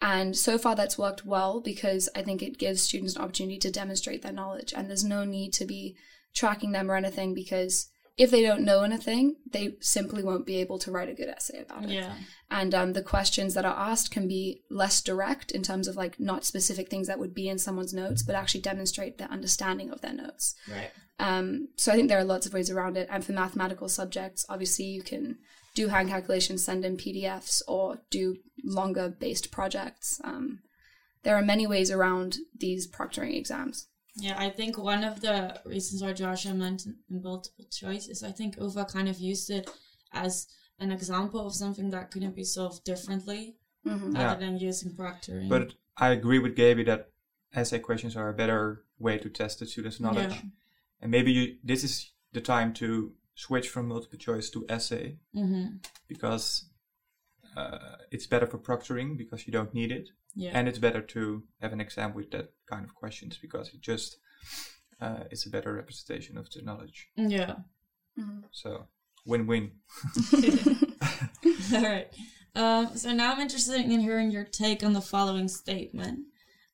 And 0.02 0.36
so 0.36 0.58
far, 0.58 0.76
that's 0.76 0.98
worked 0.98 1.26
well 1.26 1.62
because 1.62 2.10
I 2.16 2.22
think 2.22 2.42
it 2.42 2.58
gives 2.58 2.82
students 2.82 3.16
an 3.16 3.22
opportunity 3.22 3.58
to 3.60 3.72
demonstrate 3.72 4.22
their 4.24 4.34
knowledge, 4.34 4.74
and 4.76 4.90
there's 4.90 5.04
no 5.04 5.26
need 5.26 5.54
to 5.54 5.66
be 5.66 5.96
tracking 6.34 6.72
them 6.72 6.92
or 6.92 6.96
anything 6.96 7.34
because 7.34 7.90
if 8.18 8.32
they 8.32 8.42
don't 8.42 8.64
know 8.64 8.84
anything, 8.84 9.36
they 9.52 9.76
simply 9.82 10.24
won't 10.24 10.46
be 10.46 10.58
able 10.58 10.80
to 10.80 10.92
write 10.92 11.10
a 11.10 11.14
good 11.14 11.28
essay 11.28 11.62
about 11.62 11.84
it. 11.84 11.90
Yeah. 11.90 12.14
And 12.50 12.74
um, 12.74 12.94
the 12.94 13.02
questions 13.02 13.54
that 13.56 13.66
are 13.66 13.76
asked 13.76 14.12
can 14.12 14.28
be 14.28 14.62
less 14.70 15.02
direct 15.02 15.52
in 15.52 15.62
terms 15.62 15.88
of 15.88 15.98
like 15.98 16.18
not 16.20 16.46
specific 16.46 16.90
things 16.90 17.08
that 17.08 17.20
would 17.20 17.34
be 17.34 17.50
in 17.50 17.58
someone's 17.58 17.94
notes, 17.94 18.24
but 18.24 18.36
actually 18.36 18.62
demonstrate 18.62 19.18
their 19.18 19.32
understanding 19.32 19.92
of 19.92 20.00
their 20.00 20.14
notes. 20.14 20.56
Right. 20.72 20.92
Um, 21.20 21.70
so 21.76 21.92
I 21.92 21.96
think 21.96 22.08
there 22.08 22.20
are 22.20 22.26
lots 22.26 22.46
of 22.46 22.54
ways 22.54 22.70
around 22.70 22.96
it. 22.96 23.10
And 23.12 23.24
for 23.26 23.34
mathematical 23.34 23.90
subjects, 23.90 24.46
obviously 24.48 24.86
you 24.86 25.02
can 25.02 25.38
do 25.74 25.90
hand 25.90 26.08
calculations, 26.08 26.64
send 26.64 26.86
in 26.86 26.96
PDFs, 26.96 27.62
or 27.68 28.02
do 28.10 28.38
longer 28.64 29.10
based 29.10 29.52
projects. 29.52 30.22
Um, 30.24 30.60
there 31.24 31.36
are 31.36 31.42
many 31.42 31.68
ways 31.68 31.92
around 31.92 32.38
these 32.58 32.88
proctoring 32.90 33.36
exams. 33.38 33.88
Yeah, 34.18 34.36
I 34.40 34.50
think 34.50 34.78
one 34.78 35.04
of 35.04 35.20
the 35.22 35.60
reasons 35.66 36.02
why 36.02 36.14
Joshua 36.14 36.54
mentioned 36.54 36.96
multiple 37.10 37.66
choice 37.70 38.08
is 38.08 38.24
I 38.24 38.32
think 38.32 38.56
UvA 38.58 38.86
kind 38.86 39.10
of 39.10 39.20
used 39.20 39.50
it 39.50 39.70
as 40.14 40.48
an 40.80 40.92
example 40.92 41.46
of 41.46 41.54
something 41.54 41.90
that 41.90 42.12
couldn't 42.12 42.36
be 42.36 42.44
solved 42.44 42.84
differently 42.84 43.56
hmm 43.84 44.16
Yeah. 44.16 44.32
other 44.32 44.40
than 44.40 44.58
using 44.58 44.92
proctoring. 44.94 45.50
But 45.50 45.74
I 45.98 46.10
agree 46.10 46.40
with 46.40 46.56
Gaby 46.56 46.84
that 46.84 47.10
essay 47.54 47.80
questions 47.80 48.16
are 48.16 48.30
a 48.30 48.34
better 48.34 48.86
way 49.00 49.18
to 49.18 49.30
test 49.30 49.60
the 49.60 49.66
student's 49.66 50.00
knowledge. 50.00 50.32
Yeah. 50.32 50.42
And 51.02 51.12
maybe 51.12 51.32
you, 51.32 51.58
this 51.64 51.84
is 51.84 52.12
the 52.32 52.42
time 52.42 52.74
to 52.74 53.14
switch 53.36 53.70
from 53.70 53.88
multiple 53.88 54.18
choice 54.18 54.50
to 54.52 54.66
essay 54.70 55.18
hmm 55.34 55.66
because 56.08 56.66
uh, 57.58 57.96
it's 58.12 58.28
better 58.28 58.46
for 58.46 58.60
proctoring 58.60 59.18
because 59.18 59.48
you 59.48 59.54
don't 59.54 59.74
need 59.74 59.92
it. 59.92 60.10
Yeah. 60.36 60.52
And 60.54 60.68
it's 60.68 60.80
better 60.80 61.02
to 61.02 61.44
have 61.62 61.74
an 61.74 61.82
exam 61.82 62.14
with 62.14 62.32
that 62.32 62.54
kind 62.70 62.84
of 62.84 62.94
questions 62.94 63.38
because 63.38 63.70
it 63.74 63.82
just 63.82 64.18
uh, 65.02 65.24
it's 65.32 65.46
a 65.46 65.50
better 65.50 65.74
representation 65.74 66.38
of 66.38 66.50
the 66.52 66.62
knowledge. 66.62 67.10
yeah. 67.16 67.56
So 68.52 68.88
win-win. 69.26 69.72
All 71.74 71.82
right. 71.82 72.08
Um, 72.56 72.96
so 72.96 73.12
now 73.12 73.34
I'm 73.34 73.42
interested 73.42 73.82
in 73.82 74.00
hearing 74.00 74.32
your 74.32 74.46
take 74.46 74.84
on 74.84 74.94
the 74.94 75.02
following 75.02 75.48
statement. 75.48 76.20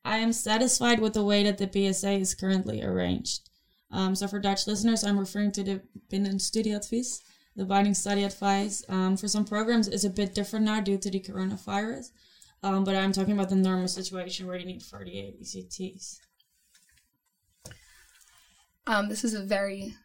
I 0.06 0.18
am 0.18 0.34
satisfied 0.34 1.00
with 1.00 1.14
the 1.14 1.24
way 1.24 1.44
that 1.44 1.58
the 1.58 1.68
BSA 1.68 2.20
is 2.22 2.36
currently 2.36 2.84
arranged. 2.84 3.50
Um, 3.92 4.16
so 4.16 4.28
for 4.28 4.40
Dutch 4.40 4.68
listeners, 4.68 5.04
I'm 5.04 5.20
referring 5.20 5.52
to 5.54 5.64
the 5.64 5.82
Bindend 6.12 6.42
studieadvies, 6.42 7.22
the 7.56 7.66
binding 7.66 7.94
study 7.94 8.24
advice. 8.24 8.84
Um, 8.90 9.18
for 9.18 9.28
some 9.28 9.46
programs, 9.46 9.88
it's 9.88 10.04
a 10.04 10.10
bit 10.10 10.34
different 10.34 10.66
now 10.66 10.80
due 10.80 10.98
to 10.98 11.10
the 11.10 11.20
coronavirus. 11.20 12.12
Um, 12.64 12.84
but 12.84 12.96
I'm 12.96 13.12
talking 13.12 13.34
about 13.34 13.50
the 13.50 13.56
normal 13.56 13.88
situation 13.88 14.48
where 14.48 14.58
you 14.58 14.66
need 14.66 14.84
48 14.84 15.42
ECTs. 15.42 16.18
Um, 18.88 19.10
this 19.10 19.24
is 19.24 19.34
a 19.34 19.44
very 19.44 19.96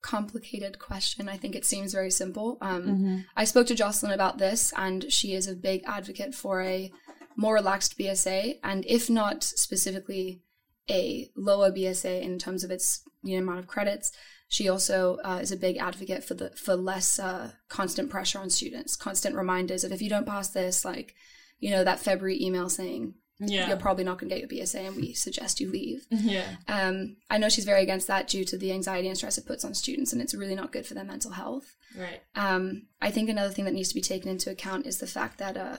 complicated 0.00 0.78
question. 0.78 1.28
I 1.28 1.36
think 1.36 1.54
it 1.54 1.64
seems 1.64 1.92
very 1.92 2.10
simple. 2.10 2.56
Um, 2.60 3.26
I 3.36 3.44
spoke 3.44 3.66
to 3.66 3.74
Jocelyn 3.74 4.12
about 4.12 4.38
this, 4.38 4.72
and 4.76 5.12
she 5.12 5.34
is 5.34 5.46
a 5.46 5.54
big 5.54 5.82
advocate 5.86 6.34
for 6.34 6.62
a 6.62 6.90
more 7.36 7.54
relaxed 7.54 7.98
BSA, 7.98 8.58
and 8.62 8.84
if 8.86 9.10
not 9.10 9.44
specifically 9.44 10.42
a 10.90 11.30
lower 11.36 11.70
BSA 11.70 12.22
in 12.22 12.38
terms 12.38 12.64
of 12.64 12.70
its 12.70 13.02
you 13.22 13.36
know, 13.36 13.42
amount 13.42 13.58
of 13.58 13.66
credits, 13.66 14.12
she 14.48 14.68
also 14.68 15.18
uh, 15.24 15.38
is 15.42 15.52
a 15.52 15.56
big 15.56 15.76
advocate 15.76 16.24
for 16.24 16.34
the 16.34 16.50
for 16.50 16.74
less 16.74 17.18
uh, 17.18 17.52
constant 17.68 18.08
pressure 18.08 18.38
on 18.38 18.50
students, 18.50 18.96
constant 18.96 19.36
reminders 19.36 19.84
of 19.84 19.92
if 19.92 20.00
you 20.00 20.08
don't 20.08 20.26
pass 20.26 20.48
this, 20.48 20.84
like 20.84 21.14
you 21.58 21.70
know 21.70 21.84
that 21.84 22.00
February 22.00 22.42
email 22.42 22.68
saying 22.68 23.14
Yeah. 23.40 23.68
you're 23.68 23.76
probably 23.76 24.04
not 24.04 24.18
going 24.18 24.28
to 24.30 24.34
get 24.38 24.50
your 24.50 24.64
BSA, 24.64 24.86
and 24.88 24.96
we 24.96 25.12
suggest 25.14 25.60
you 25.60 25.70
leave. 25.70 26.06
Yeah. 26.10 26.56
Um, 26.66 27.16
I 27.30 27.38
know 27.38 27.48
she's 27.48 27.64
very 27.64 27.82
against 27.82 28.06
that 28.08 28.28
due 28.28 28.44
to 28.44 28.56
the 28.58 28.72
anxiety 28.72 29.08
and 29.08 29.16
stress 29.16 29.38
it 29.38 29.46
puts 29.46 29.64
on 29.64 29.74
students, 29.74 30.12
and 30.12 30.20
it's 30.22 30.34
really 30.34 30.54
not 30.54 30.72
good 30.72 30.86
for 30.86 30.94
their 30.94 31.04
mental 31.04 31.32
health. 31.32 31.76
Right. 31.96 32.20
Um, 32.34 32.86
I 33.00 33.10
think 33.10 33.28
another 33.30 33.52
thing 33.52 33.64
that 33.64 33.74
needs 33.74 33.88
to 33.90 33.94
be 33.94 34.00
taken 34.00 34.30
into 34.30 34.50
account 34.50 34.86
is 34.86 34.98
the 34.98 35.06
fact 35.06 35.38
that 35.38 35.56
uh, 35.56 35.76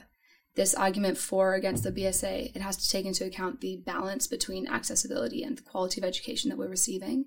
this 0.56 0.74
argument 0.74 1.18
for 1.18 1.52
or 1.52 1.56
against 1.56 1.84
the 1.84 1.92
BSA, 1.92 2.56
it 2.56 2.62
has 2.62 2.76
to 2.78 2.90
take 2.90 3.06
into 3.06 3.26
account 3.26 3.62
the 3.62 3.78
balance 3.86 4.28
between 4.28 4.68
accessibility 4.68 5.44
and 5.44 5.58
the 5.58 5.62
quality 5.62 6.02
of 6.02 6.06
education 6.06 6.50
that 6.50 6.58
we're 6.58 6.68
receiving. 6.68 7.26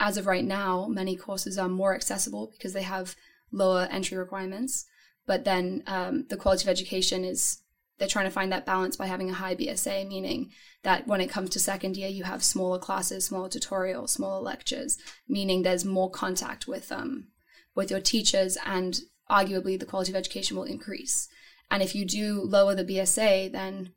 As 0.00 0.16
of 0.16 0.26
right 0.26 0.44
now, 0.44 0.86
many 0.88 1.14
courses 1.16 1.56
are 1.56 1.68
more 1.68 1.94
accessible 1.94 2.50
because 2.52 2.72
they 2.72 2.82
have 2.82 3.14
lower 3.52 3.86
entry 3.90 4.18
requirements, 4.18 4.86
but 5.26 5.44
then 5.44 5.82
um, 5.86 6.26
the 6.28 6.36
quality 6.36 6.64
of 6.64 6.68
education 6.68 7.24
is 7.24 7.58
they're 7.98 8.08
trying 8.08 8.26
to 8.26 8.30
find 8.30 8.50
that 8.50 8.66
balance 8.66 8.96
by 8.96 9.06
having 9.06 9.30
a 9.30 9.34
high 9.34 9.54
BSA, 9.54 10.08
meaning 10.08 10.50
that 10.82 11.06
when 11.06 11.20
it 11.20 11.30
comes 11.30 11.50
to 11.50 11.60
second 11.60 11.96
year, 11.96 12.08
you 12.08 12.24
have 12.24 12.42
smaller 12.42 12.78
classes, 12.78 13.26
smaller 13.26 13.48
tutorials, 13.48 14.10
smaller 14.10 14.40
lectures, 14.40 14.98
meaning 15.28 15.62
there's 15.62 15.84
more 15.84 16.10
contact 16.10 16.66
with 16.66 16.90
um 16.90 17.28
with 17.74 17.90
your 17.90 18.00
teachers, 18.00 18.56
and 18.64 19.00
arguably 19.30 19.78
the 19.78 19.86
quality 19.86 20.12
of 20.12 20.16
education 20.16 20.56
will 20.56 20.64
increase. 20.64 21.28
And 21.70 21.82
if 21.82 21.94
you 21.94 22.04
do 22.04 22.42
lower 22.42 22.74
the 22.74 22.84
BSA, 22.84 23.52
then 23.52 23.92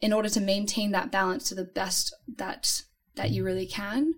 in 0.00 0.12
order 0.12 0.28
to 0.28 0.40
maintain 0.40 0.92
that 0.92 1.10
balance 1.10 1.48
to 1.48 1.54
the 1.54 1.64
best 1.64 2.14
that 2.36 2.82
that 3.16 3.30
you 3.30 3.44
really 3.44 3.66
can, 3.66 4.14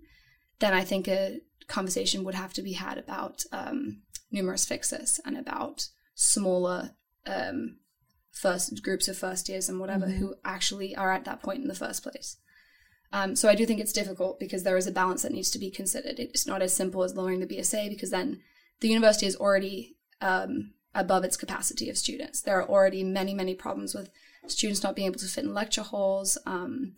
then 0.59 0.73
I 0.73 0.83
think 0.83 1.07
a 1.07 1.39
conversation 1.67 2.23
would 2.23 2.35
have 2.35 2.53
to 2.53 2.61
be 2.61 2.73
had 2.73 2.97
about 2.97 3.43
um, 3.51 4.03
numerus 4.31 4.65
fixus 4.65 5.19
and 5.25 5.37
about 5.37 5.87
smaller 6.13 6.91
um, 7.25 7.77
first 8.31 8.81
groups 8.81 9.07
of 9.07 9.17
first 9.17 9.49
years 9.49 9.69
and 9.69 9.79
whatever 9.79 10.07
who 10.07 10.35
actually 10.43 10.95
are 10.95 11.11
at 11.11 11.25
that 11.25 11.41
point 11.41 11.61
in 11.61 11.67
the 11.67 11.75
first 11.75 12.03
place. 12.03 12.37
Um, 13.13 13.35
so 13.35 13.49
I 13.49 13.55
do 13.55 13.65
think 13.65 13.81
it's 13.81 13.91
difficult 13.91 14.39
because 14.39 14.63
there 14.63 14.77
is 14.77 14.87
a 14.87 14.91
balance 14.91 15.23
that 15.23 15.33
needs 15.33 15.51
to 15.51 15.59
be 15.59 15.69
considered. 15.69 16.17
It's 16.17 16.47
not 16.47 16.61
as 16.61 16.73
simple 16.73 17.03
as 17.03 17.13
lowering 17.13 17.41
the 17.41 17.47
BSA 17.47 17.89
because 17.89 18.09
then 18.09 18.39
the 18.79 18.87
university 18.87 19.25
is 19.25 19.35
already 19.35 19.97
um, 20.21 20.71
above 20.95 21.25
its 21.25 21.35
capacity 21.35 21.89
of 21.89 21.97
students. 21.97 22.41
There 22.41 22.59
are 22.59 22.67
already 22.67 23.03
many, 23.03 23.33
many 23.33 23.53
problems 23.53 23.93
with 23.93 24.09
students 24.47 24.81
not 24.81 24.95
being 24.95 25.07
able 25.07 25.19
to 25.19 25.25
fit 25.25 25.43
in 25.43 25.53
lecture 25.53 25.83
halls. 25.83 26.37
Um, 26.45 26.93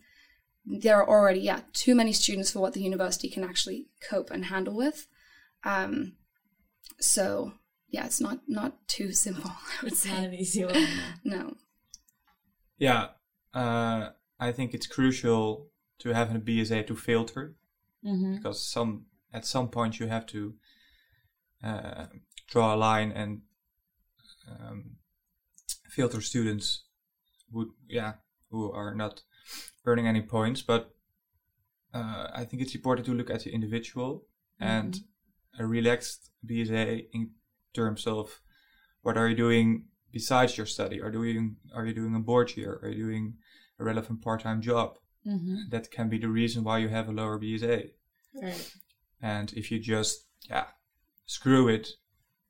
there 0.64 0.96
are 0.96 1.08
already, 1.08 1.40
yeah, 1.40 1.60
too 1.72 1.94
many 1.94 2.12
students 2.12 2.50
for 2.52 2.60
what 2.60 2.74
the 2.74 2.82
university 2.82 3.28
can 3.28 3.44
actually 3.44 3.88
cope 4.08 4.30
and 4.30 4.46
handle 4.46 4.74
with. 4.74 5.08
Um, 5.64 6.12
so 7.00 7.52
yeah, 7.94 8.06
it's 8.06 8.20
not 8.20 8.38
not 8.48 8.72
too 8.88 9.12
simple. 9.12 9.50
I 9.72 9.84
would 9.84 9.92
It's 9.92 10.04
not 10.06 10.16
say 10.18 10.24
an 10.26 10.34
easy 10.34 10.64
one. 10.64 10.86
no. 11.24 11.42
Yeah, 12.78 13.02
uh, 13.62 14.10
I 14.46 14.52
think 14.52 14.74
it's 14.74 14.86
crucial 14.96 15.70
to 16.00 16.08
have 16.14 16.34
a 16.34 16.38
BSA 16.38 16.86
to 16.88 16.96
filter 16.96 17.54
Mm-hmm. 18.04 18.34
because 18.36 18.58
some 18.74 19.06
at 19.32 19.46
some 19.46 19.68
point 19.68 19.98
you 19.98 20.08
have 20.08 20.26
to 20.26 20.40
uh, 21.62 22.06
draw 22.52 22.74
a 22.74 22.76
line 22.76 23.10
and 23.12 23.40
um, 24.50 24.96
filter 25.88 26.20
students 26.20 26.84
who 27.50 27.72
yeah 27.88 28.12
who 28.50 28.70
are 28.72 28.94
not 28.94 29.22
earning 29.86 30.06
any 30.06 30.20
points. 30.22 30.60
But 30.62 30.90
uh, 31.94 32.26
I 32.40 32.44
think 32.44 32.62
it's 32.62 32.74
important 32.74 33.06
to 33.06 33.14
look 33.14 33.30
at 33.30 33.44
the 33.44 33.54
individual 33.54 34.26
and 34.60 35.00
a 35.58 35.66
relaxed 35.66 36.30
BSA 36.46 37.06
in 37.12 37.30
terms 37.74 38.06
of 38.06 38.40
what 39.02 39.16
are 39.16 39.28
you 39.28 39.36
doing 39.36 39.86
besides 40.12 40.56
your 40.56 40.66
study? 40.66 41.00
Are 41.00 41.10
doing 41.10 41.56
are 41.74 41.86
you 41.86 41.94
doing 41.94 42.14
a 42.14 42.20
board 42.20 42.56
year? 42.56 42.80
Are 42.82 42.88
you 42.88 43.04
doing 43.06 43.34
a 43.78 43.84
relevant 43.84 44.22
part-time 44.22 44.62
job? 44.62 44.98
Mm-hmm. 45.26 45.70
That 45.70 45.90
can 45.90 46.08
be 46.08 46.18
the 46.18 46.28
reason 46.28 46.64
why 46.64 46.78
you 46.78 46.88
have 46.88 47.08
a 47.08 47.12
lower 47.12 47.38
BSA. 47.38 47.90
Right. 48.42 48.72
And 49.20 49.52
if 49.54 49.70
you 49.70 49.78
just 49.78 50.26
yeah 50.48 50.66
screw 51.26 51.68
it 51.68 51.88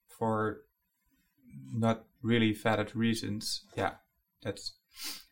for 0.08 0.62
not 1.72 2.04
really 2.22 2.52
valid 2.52 2.94
reasons, 2.94 3.64
yeah, 3.76 3.94
that's 4.42 4.72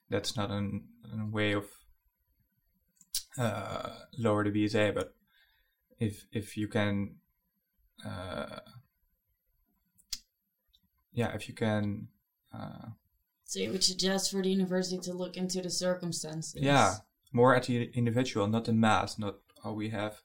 that's 0.08 0.36
not 0.36 0.50
an, 0.50 0.84
a 1.20 1.26
way 1.26 1.52
of 1.52 1.66
uh, 3.38 3.90
lower 4.18 4.44
the 4.44 4.50
BSA. 4.50 4.94
But 4.94 5.14
if 5.98 6.26
if 6.32 6.56
you 6.56 6.68
can, 6.68 7.16
uh, 8.06 8.60
yeah, 11.12 11.34
if 11.34 11.48
you 11.48 11.54
can, 11.54 12.08
uh, 12.52 12.88
So 13.44 13.60
you 13.60 13.70
would 13.72 13.84
suggest 13.84 14.30
for 14.30 14.42
the 14.42 14.50
university 14.50 14.98
to 14.98 15.12
look 15.12 15.36
into 15.36 15.60
the 15.60 15.70
circumstances. 15.70 16.54
yeah, 16.62 16.94
more 17.32 17.54
at 17.54 17.64
the 17.64 17.90
individual, 17.94 18.46
not 18.46 18.64
the 18.64 18.72
mass, 18.72 19.18
not 19.18 19.36
how 19.62 19.72
we 19.72 19.90
have 19.90 20.22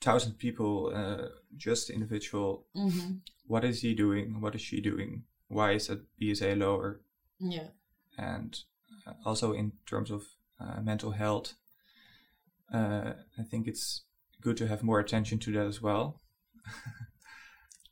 thousand 0.00 0.38
people, 0.38 0.92
uh, 0.94 1.28
just 1.56 1.90
individual. 1.90 2.66
Mm-hmm. 2.76 3.16
What 3.46 3.64
is 3.64 3.80
he 3.80 3.94
doing? 3.94 4.40
What 4.40 4.54
is 4.54 4.60
she 4.60 4.80
doing? 4.80 5.24
Why 5.48 5.72
is 5.72 5.86
that 5.86 6.04
BSA 6.20 6.58
lower? 6.58 7.00
Yeah. 7.38 7.68
And 8.18 8.58
uh, 9.06 9.12
also 9.24 9.52
in 9.52 9.72
terms 9.86 10.10
of 10.10 10.24
uh, 10.60 10.80
mental 10.82 11.12
health, 11.12 11.54
uh, 12.72 13.12
I 13.38 13.42
think 13.42 13.66
it's 13.68 14.02
good 14.40 14.56
to 14.56 14.66
have 14.66 14.82
more 14.82 14.98
attention 15.00 15.38
to 15.38 15.52
that 15.52 15.66
as 15.66 15.80
well. 15.80 16.20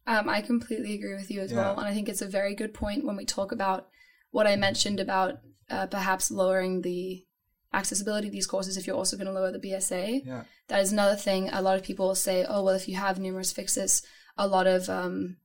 Um, 0.06 0.28
I 0.28 0.42
completely 0.42 0.94
agree 0.94 1.14
with 1.14 1.30
you 1.30 1.40
as 1.40 1.50
Yeah. 1.50 1.58
well. 1.58 1.78
And 1.78 1.86
I 1.88 1.94
think 1.94 2.08
it's 2.08 2.22
a 2.22 2.26
very 2.28 2.54
good 2.54 2.74
point 2.74 3.04
when 3.04 3.16
we 3.16 3.24
talk 3.24 3.52
about 3.52 3.88
what 4.30 4.46
I 4.46 4.56
mentioned 4.56 5.00
about 5.00 5.38
uh, 5.70 5.86
perhaps 5.86 6.30
lowering 6.30 6.82
the 6.82 7.24
accessibility 7.72 8.28
of 8.28 8.32
these 8.32 8.46
courses 8.46 8.76
if 8.76 8.86
you're 8.86 8.96
also 8.96 9.16
going 9.16 9.26
to 9.26 9.32
lower 9.32 9.50
the 9.50 9.58
BSA. 9.58 10.22
Yeah. 10.24 10.44
That 10.68 10.80
is 10.80 10.92
another 10.92 11.16
thing. 11.16 11.48
A 11.50 11.62
lot 11.62 11.76
of 11.76 11.82
people 11.82 12.06
will 12.08 12.14
say, 12.14 12.44
oh, 12.48 12.62
well, 12.62 12.74
if 12.74 12.86
you 12.88 12.96
have 12.96 13.18
numerus 13.18 13.52
fixus, 13.52 14.02
a 14.36 14.46
lot 14.46 14.66
of 14.66 14.88
um, 14.88 15.36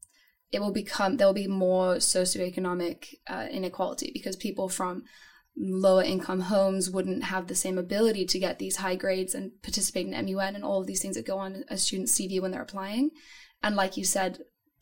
it 0.51 0.59
will 0.59 0.71
become, 0.73 1.17
there 1.17 1.27
will 1.27 1.33
be 1.33 1.47
more 1.47 1.95
socioeconomic 1.95 3.05
uh, 3.27 3.47
inequality 3.51 4.11
because 4.13 4.35
people 4.35 4.69
from 4.69 5.03
lower 5.57 6.03
income 6.03 6.41
homes 6.41 6.89
wouldn't 6.89 7.23
have 7.25 7.47
the 7.47 7.55
same 7.55 7.77
ability 7.77 8.25
to 8.25 8.39
get 8.39 8.59
these 8.59 8.77
high 8.77 8.95
grades 8.95 9.33
and 9.33 9.51
participate 9.61 10.07
in 10.07 10.25
MUN 10.25 10.55
and 10.55 10.63
all 10.63 10.81
of 10.81 10.87
these 10.87 11.01
things 11.01 11.15
that 11.15 11.25
go 11.27 11.37
on 11.37 11.63
a 11.69 11.77
student's 11.77 12.17
CV 12.19 12.41
when 12.41 12.51
they're 12.51 12.61
applying. 12.61 13.09
And 13.61 13.75
like 13.75 13.97
you 13.97 14.05
said, 14.05 14.39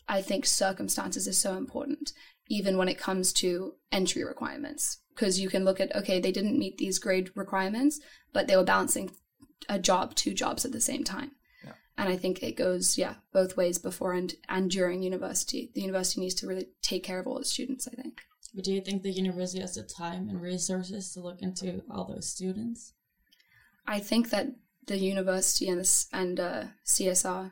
I 0.08 0.22
think 0.22 0.46
circumstances 0.46 1.28
are 1.28 1.34
so 1.34 1.58
important, 1.58 2.14
even 2.48 2.78
when 2.78 2.88
it 2.88 2.98
comes 2.98 3.34
to 3.34 3.76
entry 3.92 4.24
requirements. 4.24 5.00
Because 5.14 5.40
you 5.40 5.50
can 5.50 5.66
look 5.66 5.80
at, 5.80 5.96
okay, 5.96 6.20
they 6.20 6.32
didn't 6.32 6.60
meet 6.60 6.78
these 6.78 7.00
grade 7.00 7.32
requirements, 7.36 8.00
but 8.34 8.48
they 8.48 8.56
were 8.56 8.64
balancing 8.64 9.12
a 9.68 9.80
job, 9.80 10.16
two 10.16 10.34
jobs 10.34 10.64
at 10.64 10.72
the 10.72 10.80
same 10.80 11.04
time. 11.04 11.32
Yeah. 11.64 11.72
And 11.98 12.10
I 12.10 12.18
think 12.18 12.44
it 12.44 12.56
goes, 12.56 12.98
yeah, 12.98 13.16
both 13.34 13.58
ways 13.58 13.80
before 13.80 14.14
and, 14.14 14.34
and 14.48 14.70
during 14.70 15.02
university. 15.02 15.72
The 15.74 15.82
university 15.82 16.22
needs 16.22 16.36
to 16.36 16.48
really 16.48 16.68
take 16.82 17.04
care 17.04 17.20
of 17.20 17.28
all 17.28 17.40
its 17.40 17.52
students, 17.52 17.88
I 17.88 18.00
think. 18.00 18.22
But 18.54 18.64
do 18.64 18.74
you 18.74 18.82
think 18.82 19.04
the 19.04 19.12
university 19.12 19.60
has 19.62 19.76
the 19.76 19.84
time 19.84 20.30
and 20.30 20.42
resources 20.42 21.12
to 21.14 21.22
look 21.22 21.42
into 21.42 21.82
all 21.92 22.06
those 22.06 22.30
students? 22.30 22.94
I 23.86 24.00
think 24.00 24.30
that 24.30 24.48
the 24.86 24.98
university 24.98 25.68
and, 25.68 25.82
the, 25.82 26.06
and 26.14 26.40
uh, 26.40 26.64
CSR 26.86 27.52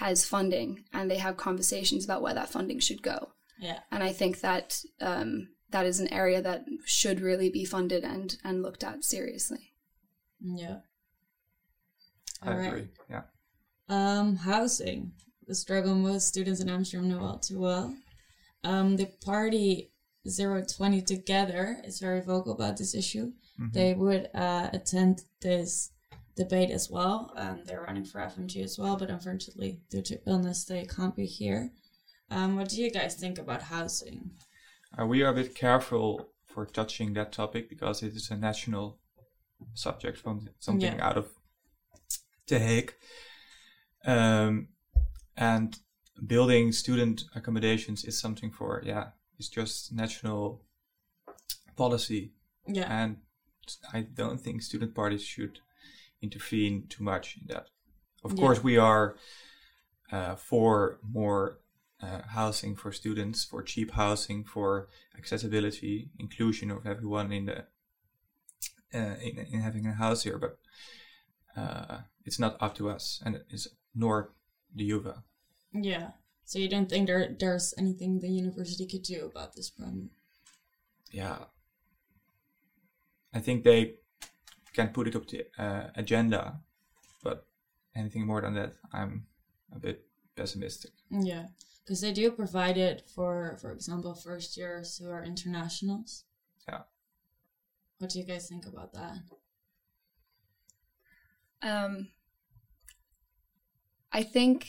has 0.00 0.24
funding 0.24 0.84
and 0.92 1.10
they 1.10 1.18
have 1.18 1.36
conversations 1.36 2.04
about 2.04 2.22
where 2.22 2.34
that 2.34 2.48
funding 2.50 2.80
should 2.80 3.02
go. 3.02 3.30
Yeah. 3.60 3.78
and 3.92 4.02
I 4.02 4.12
think 4.12 4.40
that 4.40 4.80
um, 5.00 5.48
that 5.70 5.86
is 5.86 6.00
an 6.00 6.12
area 6.12 6.42
that 6.42 6.64
should 6.84 7.20
really 7.20 7.50
be 7.50 7.64
funded 7.64 8.02
and 8.04 8.36
and 8.42 8.62
looked 8.62 8.82
at 8.84 9.04
seriously. 9.04 9.72
Yeah. 10.40 10.78
I 12.42 12.50
All 12.50 12.58
right. 12.58 12.66
agree. 12.66 12.88
Yeah. 13.08 13.22
Um, 13.88 14.36
housing. 14.36 15.12
The 15.46 15.54
struggle 15.54 15.94
most 15.94 16.26
students 16.28 16.60
in 16.60 16.68
Amsterdam 16.68 17.08
know 17.08 17.20
all 17.20 17.38
too 17.38 17.60
well. 17.60 17.94
Um, 18.64 18.96
the 18.96 19.06
party 19.24 19.92
020 20.26 21.02
Together 21.02 21.80
is 21.84 22.00
very 22.00 22.20
vocal 22.22 22.52
about 22.54 22.76
this 22.78 22.94
issue. 22.94 23.32
Mhm. 23.60 23.72
They 23.72 23.94
would 23.94 24.30
uh, 24.34 24.70
attend 24.72 25.22
this 25.40 25.90
debate 26.36 26.70
as 26.70 26.90
well. 26.90 27.32
Um, 27.36 27.62
they're 27.64 27.82
running 27.82 28.04
for 28.04 28.20
FMG 28.20 28.62
as 28.62 28.78
well, 28.78 28.96
but 28.96 29.10
unfortunately, 29.10 29.80
due 29.90 30.02
to 30.02 30.20
illness, 30.26 30.64
they 30.64 30.84
can't 30.84 31.14
be 31.14 31.26
here. 31.26 31.70
Um, 32.30 32.56
what 32.56 32.68
do 32.68 32.80
you 32.82 32.90
guys 32.90 33.14
think 33.14 33.38
about 33.38 33.62
housing? 33.62 34.30
Uh, 34.98 35.06
we 35.06 35.22
are 35.22 35.30
a 35.30 35.34
bit 35.34 35.54
careful 35.54 36.28
for 36.46 36.66
touching 36.66 37.14
that 37.14 37.32
topic 37.32 37.68
because 37.68 38.02
it 38.02 38.14
is 38.14 38.30
a 38.30 38.36
national 38.36 38.98
subject 39.74 40.18
from 40.18 40.48
something 40.58 40.96
Yeah. 40.96 41.06
out 41.06 41.16
of 41.16 41.28
The 42.48 42.58
Hague. 42.58 42.94
Um, 44.04 44.68
and 45.36 45.78
building 46.26 46.72
student 46.72 47.24
accommodations 47.34 48.04
is 48.04 48.18
something 48.20 48.50
for, 48.50 48.82
yeah, 48.84 49.08
it's 49.38 49.48
just 49.48 49.92
national 49.92 50.62
policy. 51.76 52.32
Yeah. 52.66 52.86
And 52.88 53.16
I 53.92 54.02
don't 54.02 54.40
think 54.40 54.62
student 54.62 54.94
parties 54.94 55.22
should 55.22 55.60
intervene 56.24 56.86
too 56.88 57.04
much 57.04 57.36
in 57.40 57.46
that. 57.48 57.66
Of 58.24 58.32
Yeah. 58.32 58.40
course, 58.40 58.62
we 58.64 58.76
are 58.78 59.16
uh, 60.12 60.36
for 60.36 60.98
more 61.02 61.60
uh, 62.00 62.22
housing 62.28 62.76
for 62.76 62.92
students, 62.92 63.44
for 63.44 63.62
cheap 63.62 63.92
housing, 63.92 64.44
for 64.44 64.88
accessibility, 65.18 66.10
inclusion 66.18 66.70
of 66.70 66.86
everyone 66.86 67.32
in 67.32 67.46
the 67.46 67.66
uh, 68.94 69.16
in, 69.22 69.38
in 69.38 69.60
having 69.60 69.86
a 69.86 69.92
house 69.94 70.22
here. 70.22 70.38
But 70.38 70.58
uh, 71.56 72.02
it's 72.24 72.38
not 72.38 72.56
up 72.60 72.74
to 72.76 72.90
us, 72.90 73.22
and 73.24 73.36
it 73.36 73.46
is 73.50 73.68
nor 73.94 74.32
the 74.74 74.84
UVA. 74.84 75.14
Yeah. 75.74 76.12
So 76.46 76.58
you 76.58 76.68
don't 76.70 76.88
think 76.88 77.06
there 77.06 77.36
there's 77.38 77.74
anything 77.76 78.20
the 78.20 78.30
university 78.30 78.86
could 78.86 79.02
do 79.02 79.26
about 79.26 79.54
this 79.54 79.68
problem? 79.70 80.10
yeah, 81.12 81.44
I 83.34 83.40
think 83.40 83.64
they 83.64 83.96
can 84.74 84.88
put 84.88 85.08
it 85.08 85.16
up 85.16 85.26
the 85.28 85.46
uh, 85.58 85.88
agenda, 85.94 86.60
but 87.22 87.46
anything 87.96 88.26
more 88.26 88.40
than 88.40 88.54
that, 88.54 88.74
I'm 88.92 89.26
a 89.74 89.78
bit 89.78 90.04
pessimistic. 90.36 90.90
Yeah, 91.10 91.46
because 91.84 92.00
they 92.00 92.12
do 92.12 92.30
provide 92.30 92.76
it 92.76 93.08
for, 93.14 93.56
for 93.60 93.72
example, 93.72 94.14
first 94.14 94.56
years 94.56 94.98
who 94.98 95.08
are 95.10 95.24
internationals. 95.24 96.24
Yeah. 96.68 96.82
What 97.98 98.10
do 98.10 98.18
you 98.18 98.24
guys 98.24 98.48
think 98.48 98.66
about 98.66 98.92
that? 98.94 99.18
Um, 101.62 102.08
I 104.12 104.22
think 104.22 104.66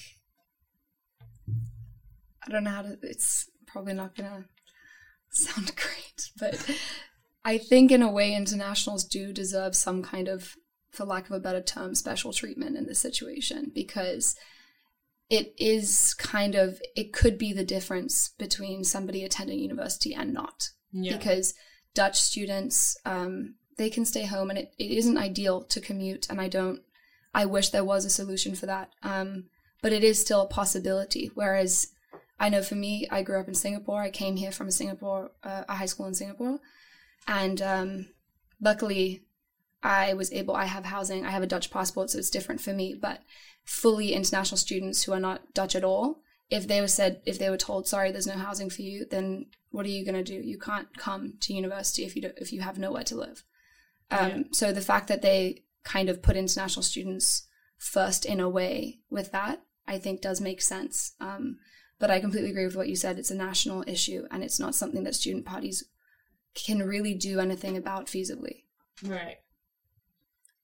I 2.47 2.51
don't 2.51 2.63
know 2.63 2.69
how 2.69 2.83
to. 2.83 2.97
It's 3.01 3.49
probably 3.67 3.93
not 3.93 4.15
gonna 4.15 4.45
sound 5.31 5.71
great, 5.75 6.31
but 6.39 6.77
I 7.45 7.59
think 7.59 7.91
in 7.91 8.01
a 8.01 8.11
way 8.11 8.33
internationals 8.33 9.05
do 9.05 9.31
deserve 9.31 9.75
some 9.75 10.01
kind 10.01 10.27
of, 10.27 10.55
for 10.89 11.05
lack 11.05 11.25
of 11.25 11.31
a 11.31 11.39
better 11.39 11.61
term, 11.61 11.93
special 11.93 12.33
treatment 12.33 12.75
in 12.75 12.87
this 12.87 12.99
situation 12.99 13.71
because 13.73 14.35
it 15.29 15.53
is 15.57 16.13
kind 16.15 16.55
of 16.55 16.81
it 16.95 17.13
could 17.13 17.37
be 17.37 17.53
the 17.53 17.63
difference 17.63 18.29
between 18.37 18.83
somebody 18.83 19.23
attending 19.23 19.59
university 19.59 20.13
and 20.13 20.33
not. 20.33 20.69
Yeah. 20.91 21.17
because 21.17 21.53
Dutch 21.93 22.21
students 22.21 22.97
um, 23.05 23.55
they 23.77 23.89
can 23.89 24.05
stay 24.05 24.25
home 24.25 24.49
and 24.49 24.57
it, 24.57 24.73
it 24.79 24.91
isn't 24.91 25.17
ideal 25.17 25.61
to 25.63 25.81
commute 25.81 26.29
and 26.29 26.39
I 26.39 26.47
don't 26.47 26.81
I 27.33 27.45
wish 27.45 27.69
there 27.69 27.83
was 27.83 28.05
a 28.05 28.09
solution 28.09 28.55
for 28.55 28.65
that 28.67 28.91
um, 29.03 29.45
but 29.81 29.91
it 29.91 30.03
is 30.03 30.21
still 30.21 30.41
a 30.41 30.47
possibility. 30.47 31.31
Whereas 31.33 31.87
I 32.39 32.49
know 32.49 32.61
for 32.61 32.75
me 32.75 33.07
I 33.11 33.23
grew 33.23 33.39
up 33.39 33.47
in 33.47 33.55
Singapore. 33.55 34.01
I 34.01 34.09
came 34.09 34.37
here 34.37 34.51
from 34.51 34.67
a 34.67 34.71
Singapore 34.71 35.31
uh, 35.43 35.63
a 35.67 35.75
high 35.75 35.85
school 35.85 36.05
in 36.05 36.13
Singapore 36.13 36.59
and 37.27 37.61
um, 37.61 38.07
luckily 38.61 39.23
I 39.83 40.13
was 40.13 40.31
able 40.31 40.55
I 40.55 40.65
have 40.65 40.85
housing 40.85 41.25
I 41.25 41.31
have 41.31 41.43
a 41.43 41.47
Dutch 41.47 41.71
passport 41.71 42.09
so 42.09 42.19
it's 42.19 42.29
different 42.29 42.61
for 42.61 42.73
me 42.73 42.95
but 42.99 43.21
fully 43.63 44.13
international 44.13 44.57
students 44.57 45.03
who 45.03 45.13
are 45.13 45.19
not 45.19 45.53
Dutch 45.53 45.75
at 45.75 45.83
all 45.83 46.21
if 46.49 46.67
they 46.67 46.81
were 46.81 46.87
said 46.87 47.21
if 47.25 47.39
they 47.39 47.49
were 47.49 47.57
told 47.57 47.87
sorry 47.87 48.11
there's 48.11 48.27
no 48.27 48.33
housing 48.33 48.69
for 48.69 48.81
you 48.81 49.05
then 49.09 49.47
what 49.71 49.85
are 49.85 49.89
you 49.89 50.05
going 50.05 50.15
to 50.15 50.23
do? 50.23 50.35
You 50.47 50.57
can't 50.57 50.87
come 50.97 51.33
to 51.41 51.53
university 51.53 52.05
if 52.05 52.15
you 52.15 52.21
don't, 52.21 52.37
if 52.37 52.53
you 52.53 52.61
have 52.61 52.79
nowhere 52.79 53.03
to 53.03 53.15
live. 53.15 53.43
Um, 54.09 54.29
Yeah. 54.29 54.43
so 54.53 54.71
the 54.71 54.79
fact 54.79 55.09
that 55.09 55.21
they 55.21 55.63
kind 55.83 56.07
of 56.07 56.21
put 56.21 56.37
international 56.37 56.81
students 56.81 57.47
first 57.77 58.25
in 58.25 58.39
a 58.39 58.47
way 58.49 58.99
with 59.09 59.31
that 59.33 59.61
i 59.85 59.99
think 59.99 60.21
does 60.21 60.39
make 60.39 60.61
sense. 60.61 61.11
Um, 61.19 61.57
but 61.99 62.09
i 62.09 62.19
completely 62.21 62.51
agree 62.51 62.65
with 62.65 62.75
what 62.77 62.87
you 62.87 62.95
said. 62.95 63.19
It's 63.19 63.31
a 63.31 63.35
national 63.35 63.83
issue 63.85 64.25
and 64.31 64.43
it's 64.43 64.59
not 64.59 64.75
something 64.75 65.03
that 65.03 65.15
student 65.15 65.45
parties 65.45 65.83
can 66.55 66.79
really 66.81 67.13
do 67.13 67.39
anything 67.39 67.77
about 67.77 68.07
feasibly 68.07 68.63
Right. 69.03 69.37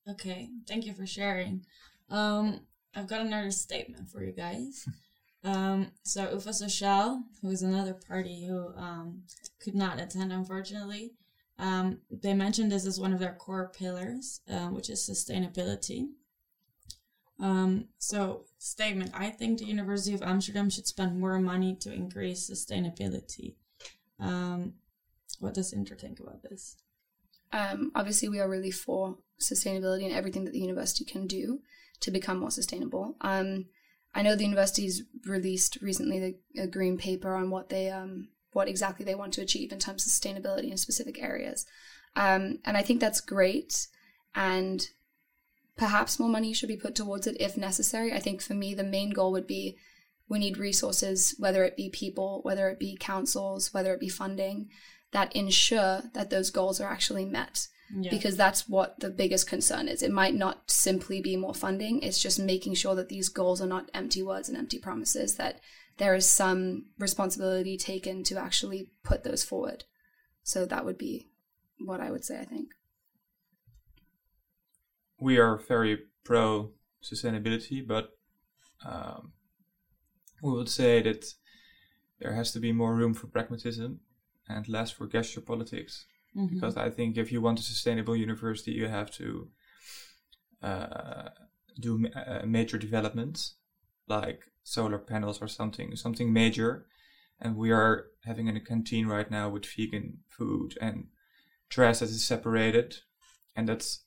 Okay. 0.09 0.49
Thank 0.67 0.85
you 0.85 0.93
for 0.93 1.05
sharing. 1.05 1.65
Um, 2.09 2.61
I've 2.95 3.07
got 3.07 3.21
another 3.21 3.51
statement 3.51 4.09
for 4.09 4.23
you 4.23 4.31
guys. 4.31 4.87
Um, 5.43 5.87
so 6.03 6.29
Ufa 6.29 6.53
Social, 6.53 7.23
who 7.41 7.49
is 7.49 7.63
another 7.63 7.95
party 7.95 8.45
who 8.45 8.75
um, 8.77 9.23
could 9.59 9.73
not 9.73 9.99
attend, 9.99 10.31
unfortunately, 10.31 11.13
um, 11.57 11.97
they 12.11 12.35
mentioned 12.35 12.71
this 12.71 12.85
as 12.85 12.99
one 12.99 13.11
of 13.11 13.17
their 13.17 13.33
core 13.33 13.71
pillars, 13.75 14.41
um, 14.47 14.75
which 14.75 14.87
is 14.91 14.99
sustainability. 14.99 16.09
Um, 17.39 17.85
so, 17.97 18.45
statement 18.59 19.13
I 19.15 19.31
think 19.31 19.57
the 19.57 19.65
University 19.65 20.13
of 20.13 20.21
Amsterdam 20.21 20.69
should 20.69 20.85
spend 20.85 21.19
more 21.19 21.39
money 21.39 21.75
to 21.77 21.91
increase 21.91 22.47
sustainability. 22.47 23.55
Um, 24.19 24.73
what 25.41 25.53
does 25.53 25.73
Inter 25.73 25.95
think 25.95 26.19
about 26.19 26.43
this? 26.43 26.77
um, 27.53 27.91
obviously 27.95 28.29
we 28.29 28.39
are 28.39 28.49
really 28.49 28.71
for 28.71 29.17
sustainability 29.39 30.05
and 30.05 30.13
everything 30.13 30.45
that 30.45 30.51
the 30.53 30.59
university 30.59 31.03
can 31.03 31.27
do 31.27 31.59
to 31.99 32.11
become 32.11 32.39
more 32.39 32.51
sustainable. 32.51 33.15
Um, 33.21 33.65
I 34.13 34.21
know 34.21 34.35
the 34.35 34.43
university's 34.43 35.03
released 35.25 35.77
recently 35.81 36.19
the, 36.19 36.61
a 36.61 36.67
green 36.67 36.97
paper 36.97 37.35
on 37.35 37.49
what 37.49 37.69
they 37.69 37.89
um, 37.89 38.29
what 38.53 38.67
exactly 38.67 39.05
they 39.05 39.15
want 39.15 39.33
to 39.33 39.41
achieve 39.41 39.71
in 39.71 39.79
terms 39.79 40.05
of 40.05 40.11
sustainability 40.11 40.69
in 40.69 40.77
specific 40.77 41.21
areas, 41.21 41.65
um, 42.15 42.59
and 42.65 42.75
I 42.75 42.81
think 42.81 42.99
that's 42.99 43.21
great. 43.21 43.87
And 44.35 44.85
perhaps 45.77 46.19
more 46.19 46.29
money 46.29 46.53
should 46.53 46.67
be 46.67 46.77
put 46.77 46.95
towards 46.95 47.27
it 47.27 47.37
if 47.39 47.55
necessary. 47.57 48.13
I 48.13 48.19
think 48.19 48.41
for 48.41 48.53
me, 48.53 48.73
the 48.73 48.83
main 48.83 49.11
goal 49.11 49.31
would 49.31 49.47
be 49.47 49.77
we 50.27 50.39
need 50.39 50.57
resources, 50.57 51.35
whether 51.39 51.63
it 51.63 51.77
be 51.77 51.89
people, 51.89 52.41
whether 52.43 52.69
it 52.69 52.79
be 52.79 52.97
councils, 52.97 53.73
whether 53.73 53.93
it 53.93 53.99
be 53.99 54.09
funding, 54.09 54.69
that 55.11 55.35
ensure 55.35 56.03
that 56.13 56.29
those 56.29 56.49
goals 56.49 56.79
are 56.79 56.89
actually 56.89 57.25
met. 57.25 57.67
Yeah. 57.93 58.09
Because 58.09 58.37
that's 58.37 58.69
what 58.69 59.01
the 59.01 59.09
biggest 59.09 59.49
concern 59.49 59.89
is. 59.89 60.01
It 60.01 60.13
might 60.13 60.33
not 60.33 60.71
simply 60.71 61.21
be 61.21 61.35
more 61.35 61.53
funding, 61.53 62.01
it's 62.01 62.21
just 62.21 62.39
making 62.39 62.75
sure 62.75 62.95
that 62.95 63.09
these 63.09 63.27
goals 63.27 63.61
are 63.61 63.67
not 63.67 63.91
empty 63.93 64.23
words 64.23 64.47
and 64.47 64.57
empty 64.57 64.79
promises, 64.79 65.35
that 65.35 65.59
there 65.97 66.15
is 66.15 66.29
some 66.29 66.85
responsibility 66.97 67.75
taken 67.77 68.23
to 68.23 68.37
actually 68.37 68.89
put 69.03 69.25
those 69.25 69.43
forward. 69.43 69.83
So 70.43 70.65
that 70.65 70.85
would 70.85 70.97
be 70.97 71.31
what 71.79 71.99
I 71.99 72.11
would 72.11 72.23
say, 72.23 72.39
I 72.39 72.45
think. 72.45 72.69
We 75.19 75.37
are 75.37 75.57
very 75.57 75.99
pro 76.23 76.71
sustainability, 77.03 77.85
but 77.85 78.11
um, 78.85 79.33
we 80.41 80.51
would 80.51 80.69
say 80.69 81.01
that 81.01 81.25
there 82.19 82.33
has 82.33 82.51
to 82.53 82.59
be 82.59 82.71
more 82.71 82.95
room 82.95 83.13
for 83.13 83.27
pragmatism 83.27 83.99
and 84.47 84.67
less 84.67 84.91
for 84.91 85.07
gesture 85.07 85.41
politics. 85.41 86.05
Mm-hmm. 86.35 86.55
Because 86.55 86.77
I 86.77 86.89
think 86.89 87.17
if 87.17 87.31
you 87.31 87.41
want 87.41 87.59
a 87.59 87.63
sustainable 87.63 88.15
university, 88.15 88.71
you 88.71 88.87
have 88.87 89.11
to 89.11 89.49
uh, 90.61 91.29
do 91.79 92.07
uh, 92.15 92.45
major 92.45 92.77
developments 92.77 93.55
like 94.07 94.43
solar 94.63 94.97
panels 94.97 95.41
or 95.41 95.47
something, 95.47 95.95
something 95.95 96.31
major. 96.31 96.85
And 97.39 97.55
we 97.55 97.71
are 97.71 98.07
having 98.25 98.47
in 98.47 98.55
a 98.55 98.59
canteen 98.59 99.07
right 99.07 99.29
now 99.29 99.49
with 99.49 99.65
vegan 99.65 100.19
food 100.29 100.77
and 100.79 101.07
trash 101.69 101.99
that 101.99 102.09
is 102.09 102.23
separated, 102.23 102.97
and 103.55 103.67
that's 103.67 104.03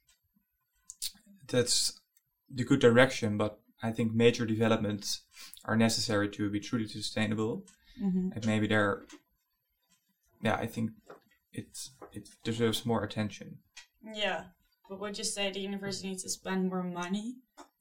that's 1.48 2.00
the 2.48 2.64
good 2.64 2.78
direction. 2.78 3.36
But 3.36 3.58
I 3.82 3.90
think 3.90 4.14
major 4.14 4.46
developments 4.46 5.22
are 5.64 5.76
necessary 5.76 6.28
to 6.30 6.48
be 6.48 6.60
truly 6.60 6.86
sustainable, 6.86 7.66
mm-hmm. 8.00 8.30
and 8.34 8.46
maybe 8.46 8.68
there, 8.68 9.02
yeah, 10.44 10.56
I 10.56 10.66
think 10.66 10.90
it's 11.52 11.90
it 12.12 12.28
deserves 12.44 12.84
more 12.86 13.02
attention. 13.02 13.58
Yeah, 14.14 14.44
but 14.88 15.00
would 15.00 15.18
you 15.18 15.24
say 15.24 15.50
the 15.50 15.60
university 15.60 16.08
needs 16.08 16.22
to 16.22 16.28
spend 16.28 16.68
more 16.68 16.84
money 16.84 17.36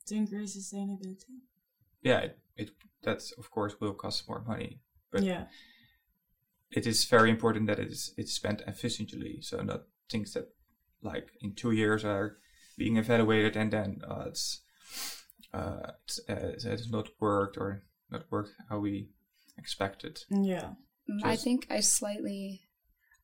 to 0.07 0.15
increase 0.15 0.57
sustainability? 0.57 1.41
Yeah, 2.01 2.19
it, 2.19 2.37
it 2.55 2.69
that's 3.03 3.33
of 3.33 3.51
course 3.51 3.75
will 3.79 3.93
cost 3.93 4.27
more 4.29 4.43
money, 4.47 4.79
but 5.11 5.23
yeah, 5.23 5.45
it 6.71 6.87
is 6.87 7.05
very 7.05 7.29
important 7.29 7.67
that 7.67 7.79
it 7.79 7.91
is 7.91 8.13
it's 8.17 8.33
spent 8.33 8.61
efficiently. 8.65 9.39
So 9.41 9.61
not 9.61 9.83
things 10.09 10.33
that 10.33 10.47
like 11.01 11.27
in 11.41 11.53
two 11.53 11.71
years 11.71 12.05
are 12.05 12.37
being 12.77 12.97
evaluated 12.97 13.57
and 13.57 13.71
then 13.71 14.01
uh, 14.07 14.25
it's 14.27 14.61
uh, 15.53 15.91
it's, 16.05 16.19
uh, 16.29 16.53
it 16.55 16.63
has 16.63 16.89
not 16.89 17.09
worked 17.19 17.57
or 17.57 17.83
not 18.09 18.23
worked 18.31 18.51
how 18.69 18.79
we 18.79 19.09
expected. 19.57 20.21
Yeah, 20.29 20.71
Just, 21.09 21.25
I 21.25 21.35
think 21.35 21.67
I 21.69 21.79
slightly, 21.81 22.61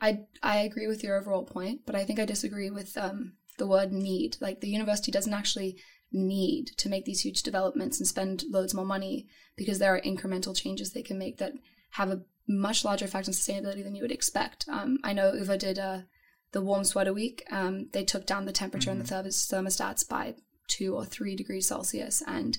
I 0.01 0.21
I 0.43 0.57
agree 0.57 0.87
with 0.87 1.03
your 1.03 1.17
overall 1.17 1.43
point, 1.43 1.81
but 1.85 1.95
I 1.95 2.05
think 2.05 2.19
I 2.19 2.25
disagree 2.25 2.69
with 2.69 2.97
um, 2.97 3.33
the 3.57 3.67
word 3.67 3.91
need. 3.91 4.37
Like 4.41 4.61
the 4.61 4.69
university 4.69 5.11
doesn't 5.11 5.33
actually 5.33 5.77
need 6.11 6.67
to 6.77 6.89
make 6.89 7.05
these 7.05 7.21
huge 7.21 7.43
developments 7.43 7.99
and 7.99 8.07
spend 8.07 8.43
loads 8.49 8.73
more 8.73 8.85
money 8.85 9.27
because 9.55 9.79
there 9.79 9.93
are 9.93 10.01
incremental 10.01 10.55
changes 10.55 10.91
they 10.91 11.03
can 11.03 11.19
make 11.19 11.37
that 11.37 11.53
have 11.91 12.09
a 12.09 12.21
much 12.47 12.83
larger 12.83 13.05
effect 13.05 13.27
on 13.27 13.33
sustainability 13.33 13.83
than 13.83 13.95
you 13.95 14.01
would 14.01 14.11
expect. 14.11 14.65
Um, 14.67 14.97
I 15.03 15.13
know 15.13 15.33
UVA 15.33 15.57
did 15.57 15.79
uh, 15.79 15.99
the 16.51 16.61
warm 16.61 16.83
sweater 16.83 17.13
week. 17.13 17.43
Um, 17.51 17.89
they 17.93 18.03
took 18.03 18.25
down 18.25 18.45
the 18.45 18.51
temperature 18.51 18.89
mm-hmm. 18.89 19.01
in 19.01 19.23
the 19.23 19.29
thermostats 19.29 20.07
by 20.07 20.35
two 20.67 20.95
or 20.95 21.05
three 21.05 21.35
degrees 21.35 21.67
Celsius, 21.67 22.23
and 22.25 22.57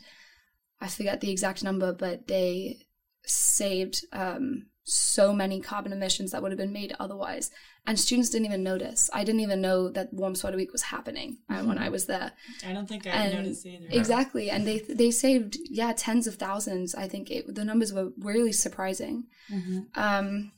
I 0.81 0.89
forget 0.89 1.21
the 1.21 1.31
exact 1.31 1.63
number, 1.63 1.93
but 1.93 2.29
they 2.29 2.87
saved 3.25 4.05
um, 4.13 4.67
so 4.85 5.33
many 5.33 5.61
carbon 5.61 5.93
emissions 5.93 6.33
that 6.33 6.43
would 6.43 6.51
have 6.51 6.59
been 6.59 6.73
made 6.73 6.95
otherwise. 6.99 7.51
And 7.87 7.99
students 7.99 8.31
didn't 8.31 8.47
even 8.47 8.63
notice. 8.63 9.09
I 9.13 9.25
didn't 9.25 9.41
even 9.41 9.61
know 9.61 9.89
that 9.91 10.13
Warm 10.13 10.35
Sweater 10.35 10.57
Week 10.57 10.73
was 10.73 10.83
happening 10.83 11.39
mm-hmm. 11.51 11.67
when 11.67 11.79
I 11.79 11.89
was 11.89 12.07
there. 12.07 12.33
I 12.67 12.73
don't 12.73 12.89
think 12.89 13.07
I 13.07 13.11
and 13.11 13.35
noticed 13.35 13.67
either. 13.67 13.87
Exactly, 13.91 14.51
and 14.51 14.67
they 14.67 14.81
they 14.81 15.11
saved 15.11 15.57
yeah 15.69 15.93
tens 15.97 16.27
of 16.27 16.35
thousands. 16.35 16.95
I 16.95 17.09
think 17.09 17.31
it, 17.31 17.55
the 17.55 17.65
numbers 17.65 17.93
were 17.93 18.11
really 18.19 18.53
surprising. 18.53 19.25
Mm-hmm. 19.51 19.81
Um, 19.95 20.53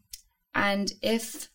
and 0.55 0.93
if 1.01 1.49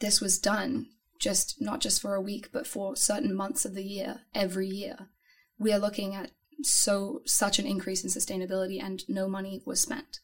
this 0.00 0.20
was 0.20 0.38
done 0.38 0.86
just 1.18 1.60
not 1.60 1.80
just 1.80 2.00
for 2.00 2.14
a 2.14 2.20
week, 2.20 2.48
but 2.52 2.66
for 2.66 2.96
certain 2.96 3.34
months 3.34 3.64
of 3.64 3.74
the 3.74 3.84
year, 3.84 4.22
every 4.34 4.66
year, 4.66 5.10
we 5.58 5.72
are 5.72 5.78
looking 5.78 6.14
at 6.14 6.30
so 6.62 7.20
such 7.26 7.58
an 7.58 7.66
increase 7.66 8.02
in 8.02 8.10
sustainability, 8.10 8.82
and 8.82 9.02
no 9.08 9.28
money 9.28 9.62
was 9.66 9.80
spent. 9.80 10.20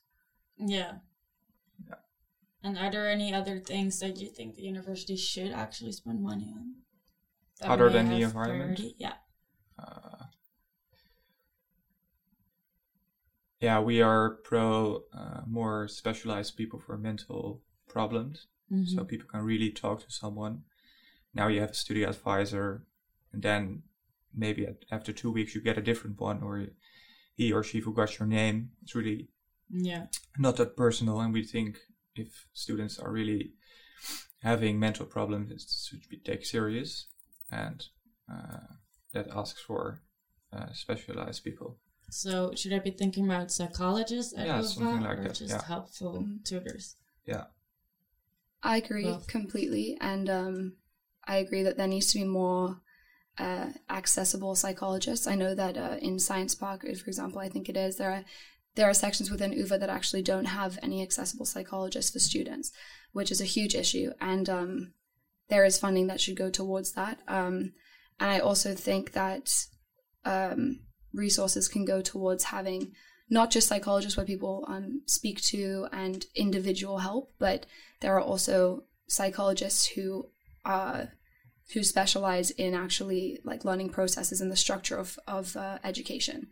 Yeah. 0.59 0.93
And 2.67 2.77
are 2.77 2.91
there 2.91 3.09
any 3.09 3.33
other 3.33 3.61
things 3.61 4.01
that 4.01 4.17
you 4.17 4.27
think 4.27 4.57
the 4.57 4.63
university 4.63 5.15
should 5.15 5.53
actually 5.53 5.93
spend 5.93 6.21
money 6.21 6.53
on? 6.53 6.75
Other 7.63 7.89
than 7.89 8.09
the 8.09 8.23
environment? 8.23 8.79
Priority? 8.79 8.97
Yeah. 8.99 9.13
Uh, 9.79 10.25
yeah, 13.61 13.79
we 13.79 14.03
are 14.03 14.31
pro 14.43 15.05
uh, 15.15 15.43
more 15.47 15.87
specialized 15.87 16.57
people 16.57 16.81
for 16.81 16.99
mental 16.99 17.63
problems. 17.89 18.49
Mm-hmm. 18.73 18.97
So 18.97 19.05
people 19.05 19.29
can 19.29 19.43
really 19.43 19.71
talk 19.71 20.01
to 20.01 20.11
someone. 20.11 20.63
Now 21.33 21.47
you 21.47 21.61
have 21.61 21.71
a 21.71 21.75
studio 21.75 22.09
advisor, 22.09 22.85
and 23.33 23.43
then 23.45 23.83
maybe 24.35 24.67
after 24.91 25.13
two 25.13 25.31
weeks 25.31 25.55
you 25.55 25.61
get 25.61 25.79
a 25.79 25.83
different 25.83 26.21
one, 26.21 26.43
or 26.43 26.67
he 27.37 27.53
or 27.53 27.63
she 27.63 27.81
forgot 27.81 28.19
your 28.19 28.27
name. 28.27 28.71
It's 28.83 28.97
really 28.97 29.29
yeah 29.71 30.07
not 30.37 30.57
that 30.57 30.77
personal, 30.77 31.21
and 31.21 31.33
we 31.33 31.45
think 31.45 31.79
if 32.19 32.47
students 32.53 32.99
are 32.99 33.11
really 33.11 33.53
having 34.43 34.79
mental 34.79 35.07
problems, 35.07 35.51
it 35.51 35.63
should 35.69 36.09
be 36.09 36.19
taken 36.19 36.45
serious, 36.45 37.07
and 37.51 37.85
uh, 38.31 38.75
that 39.13 39.29
asks 39.35 39.61
for 39.61 40.03
uh, 40.53 40.73
specialized 40.73 41.45
people. 41.45 41.79
So 42.11 42.53
should 42.55 42.73
I 42.73 42.79
be 42.79 42.93
thinking 42.93 43.25
about 43.25 43.51
psychologists 43.51 44.33
at 44.37 44.47
yeah, 44.47 44.61
something 44.63 45.03
like 45.03 45.19
or 45.19 45.23
that. 45.25 45.35
just 45.35 45.51
yeah. 45.51 45.65
helpful 45.65 46.23
mm-hmm. 46.23 46.37
tutors? 46.45 46.95
Yeah. 47.27 47.45
I 48.63 48.77
agree 48.79 49.05
Both. 49.05 49.27
completely, 49.27 49.97
and 50.01 50.31
um, 50.31 50.73
I 51.25 51.37
agree 51.37 51.63
that 51.63 51.77
there 51.77 51.87
needs 51.87 52.13
to 52.13 52.19
be 52.19 52.25
more 52.25 52.81
uh, 53.39 53.67
accessible 53.91 54.55
psychologists. 54.55 55.27
I 55.27 55.35
know 55.35 55.55
that 55.55 55.77
uh, 55.77 55.97
in 56.01 56.19
Science 56.19 56.55
Park, 56.55 56.83
for 56.83 57.07
example, 57.07 57.41
I 57.41 57.49
think 57.49 57.69
it 57.69 57.77
is 57.77 57.97
there 57.97 58.13
are 58.13 58.25
there 58.77 58.89
are 58.89 58.95
sections 58.95 59.31
within 59.31 59.53
UVA 59.53 59.79
that 59.79 59.91
actually 59.91 60.23
don't 60.23 60.45
have 60.45 60.79
any 60.83 61.03
accessible 61.03 61.47
psychologists 61.47 62.13
for 62.13 62.19
students, 62.19 62.73
which 63.13 63.31
is 63.31 63.41
a 63.41 63.45
huge 63.45 63.75
issue. 63.75 64.13
And 64.21 64.49
um, 64.49 64.93
there 65.49 65.65
is 65.65 65.79
funding 65.79 66.07
that 66.07 66.21
should 66.21 66.37
go 66.37 66.51
towards 66.51 66.93
that. 66.93 67.19
Um, 67.27 67.73
and 68.21 68.31
I 68.31 68.39
also 68.39 68.75
think 68.75 69.13
that 69.13 69.51
um, 70.25 70.81
resources 71.13 71.69
can 71.69 71.85
go 71.85 72.03
towards 72.03 72.45
having 72.45 72.93
not 73.29 73.51
just 73.51 73.67
psychologists 73.67 74.17
where 74.17 74.27
people 74.27 74.65
um, 74.69 75.03
speak 75.07 75.41
to 75.41 75.89
and 75.93 76.27
individual 76.35 76.99
help, 76.99 77.33
but 77.39 77.67
there 78.01 78.15
are 78.15 78.23
also 78.23 78.85
psychologists 79.09 79.87
who 79.87 80.29
uh, 80.65 81.07
who 81.73 81.83
specialize 81.83 82.51
in 82.53 82.75
actually 82.75 83.41
like 83.45 83.65
learning 83.65 83.91
processes 83.91 84.41
and 84.41 84.51
the 84.51 84.57
structure 84.57 84.97
of 84.97 85.19
of 85.27 85.57
uh, 85.57 85.79
education. 85.85 86.49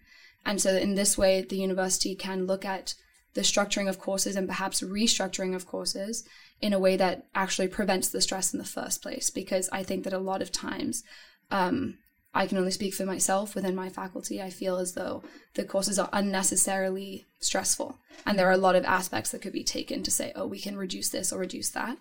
And 0.46 0.60
so, 0.60 0.76
in 0.76 0.94
this 0.94 1.16
way, 1.16 1.42
the 1.42 1.56
university 1.56 2.14
can 2.14 2.46
look 2.46 2.64
at 2.64 2.94
the 3.34 3.40
structuring 3.40 3.88
of 3.88 3.98
courses 3.98 4.36
and 4.36 4.46
perhaps 4.46 4.82
restructuring 4.82 5.54
of 5.54 5.66
courses 5.66 6.24
in 6.60 6.72
a 6.72 6.78
way 6.78 6.96
that 6.96 7.26
actually 7.34 7.68
prevents 7.68 8.08
the 8.08 8.20
stress 8.20 8.52
in 8.52 8.58
the 8.58 8.64
first 8.64 9.02
place. 9.02 9.30
Because 9.30 9.68
I 9.72 9.82
think 9.82 10.04
that 10.04 10.12
a 10.12 10.18
lot 10.18 10.42
of 10.42 10.52
times, 10.52 11.02
um, 11.50 11.98
I 12.34 12.46
can 12.46 12.58
only 12.58 12.72
speak 12.72 12.94
for 12.94 13.06
myself 13.06 13.54
within 13.54 13.74
my 13.74 13.88
faculty. 13.88 14.42
I 14.42 14.50
feel 14.50 14.76
as 14.76 14.94
though 14.94 15.22
the 15.54 15.64
courses 15.64 15.98
are 15.98 16.08
unnecessarily 16.12 17.26
stressful. 17.40 17.98
And 18.26 18.38
there 18.38 18.48
are 18.48 18.52
a 18.52 18.56
lot 18.56 18.76
of 18.76 18.84
aspects 18.84 19.30
that 19.30 19.40
could 19.40 19.52
be 19.52 19.64
taken 19.64 20.02
to 20.02 20.10
say, 20.10 20.32
oh, 20.34 20.46
we 20.46 20.60
can 20.60 20.76
reduce 20.76 21.10
this 21.10 21.32
or 21.32 21.38
reduce 21.38 21.70
that. 21.70 21.96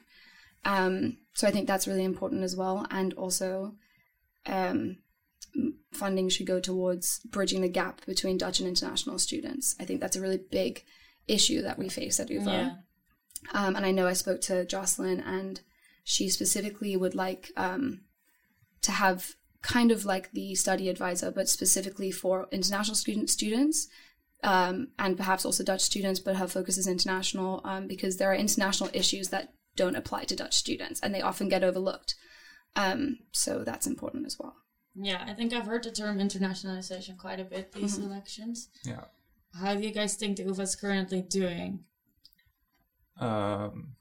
Um, 0.66 1.18
so 1.34 1.48
I 1.48 1.52
think 1.52 1.68
that's 1.68 1.88
really 1.88 2.04
important 2.04 2.44
as 2.44 2.56
well. 2.56 2.86
And 2.90 3.14
also, 3.14 3.76
um, 4.46 4.98
funding 5.92 6.30
should 6.30 6.48
go 6.48 6.60
towards 6.60 7.20
bridging 7.20 7.62
the 7.62 7.70
gap 7.70 8.06
between 8.06 8.38
Dutch 8.38 8.60
and 8.60 8.68
international 8.68 9.20
students. 9.20 9.76
I 9.80 9.86
think 9.86 10.02
that's 10.02 10.16
a 10.16 10.22
really 10.22 10.42
big 10.52 10.84
issue 11.28 11.62
that 11.62 11.78
we 11.78 11.90
face 11.90 12.20
at 12.20 12.30
UVA. 12.30 12.52
Yeah. 12.52 12.76
Um, 13.54 13.76
and 13.76 13.86
I 13.86 13.92
know 13.92 14.08
I 14.08 14.14
spoke 14.14 14.42
to 14.42 14.66
Jocelyn, 14.66 15.20
and 15.20 15.62
she 16.04 16.30
specifically 16.30 16.96
would 16.96 17.16
like 17.16 17.52
um, 17.58 18.02
to 18.82 18.92
have 18.92 19.36
kind 19.62 19.92
of 19.92 20.06
like 20.06 20.32
the 20.32 20.56
study 20.56 20.90
advisor, 20.90 21.32
but 21.32 21.50
specifically 21.50 22.12
for 22.12 22.48
international 22.52 22.96
student 22.96 23.30
students. 23.30 23.88
Um, 24.44 24.90
and 25.00 25.16
perhaps 25.16 25.46
also 25.46 25.64
Dutch 25.64 25.82
students, 25.82 26.20
but 26.20 26.36
her 26.36 26.48
focus 26.48 26.78
is 26.78 26.86
international 26.86 27.62
um, 27.64 27.88
because 27.88 28.18
there 28.18 28.30
are 28.30 28.36
international 28.36 28.90
issues 28.94 29.30
that 29.30 29.54
don't 29.76 29.96
apply 29.96 30.24
to 30.26 30.36
Dutch 30.36 30.56
students 30.56 31.00
and 31.02 31.14
they 31.14 31.22
often 31.22 31.50
get 31.50 31.64
overlooked. 31.64 32.16
Um, 32.76 33.20
so 33.32 33.64
that's 33.64 33.88
important 33.88 34.26
as 34.26 34.38
well. 34.40 34.56
Yeah, 34.96 35.24
I 35.28 35.34
think 35.34 35.54
I've 35.54 35.66
heard 35.66 35.84
the 35.84 35.92
term 35.92 36.20
internationalization 36.20 37.18
quite 37.18 37.40
a 37.40 37.44
bit 37.46 37.72
these 37.72 37.98
Mhm. 37.98 38.06
elections. 38.06 38.70
Yeah. 38.84 39.06
How 39.54 39.74
do 39.76 39.82
you 39.82 39.92
guys 39.92 40.16
think 40.16 40.38
the 40.38 40.44
UvA 40.44 40.64
is 40.64 40.76
currently 40.76 41.22
doing? 41.22 41.86
Um, 43.18 43.96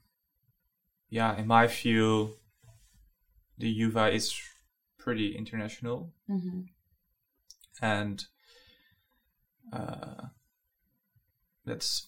yeah, 1.09 1.35
in 1.37 1.47
my 1.47 1.67
view, 1.67 2.37
the 3.57 3.69
UVA 3.69 4.13
is 4.15 4.33
pretty 4.97 5.35
international, 5.35 6.13
Mm-hmm. 6.29 6.61
and 7.81 8.25
uh, 9.71 10.27
that's 11.65 12.07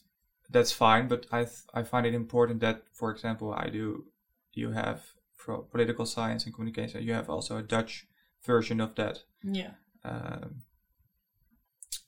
that's 0.49 0.71
fine. 0.71 1.07
But 1.07 1.25
I 1.31 1.43
th- 1.43 1.63
I 1.73 1.83
find 1.83 2.05
it 2.05 2.13
important 2.13 2.59
that, 2.61 2.83
for 2.93 3.11
example, 3.11 3.53
I 3.53 3.69
do 3.69 4.05
you 4.53 4.71
have 4.71 5.01
for 5.35 5.59
political 5.63 6.05
science 6.05 6.45
and 6.45 6.53
communication, 6.55 7.03
you 7.03 7.13
have 7.13 7.29
also 7.29 7.57
a 7.57 7.61
Dutch 7.63 8.07
version 8.43 8.81
of 8.81 8.95
that. 8.95 9.19
Yeah. 9.43 9.71
um, 10.03 10.61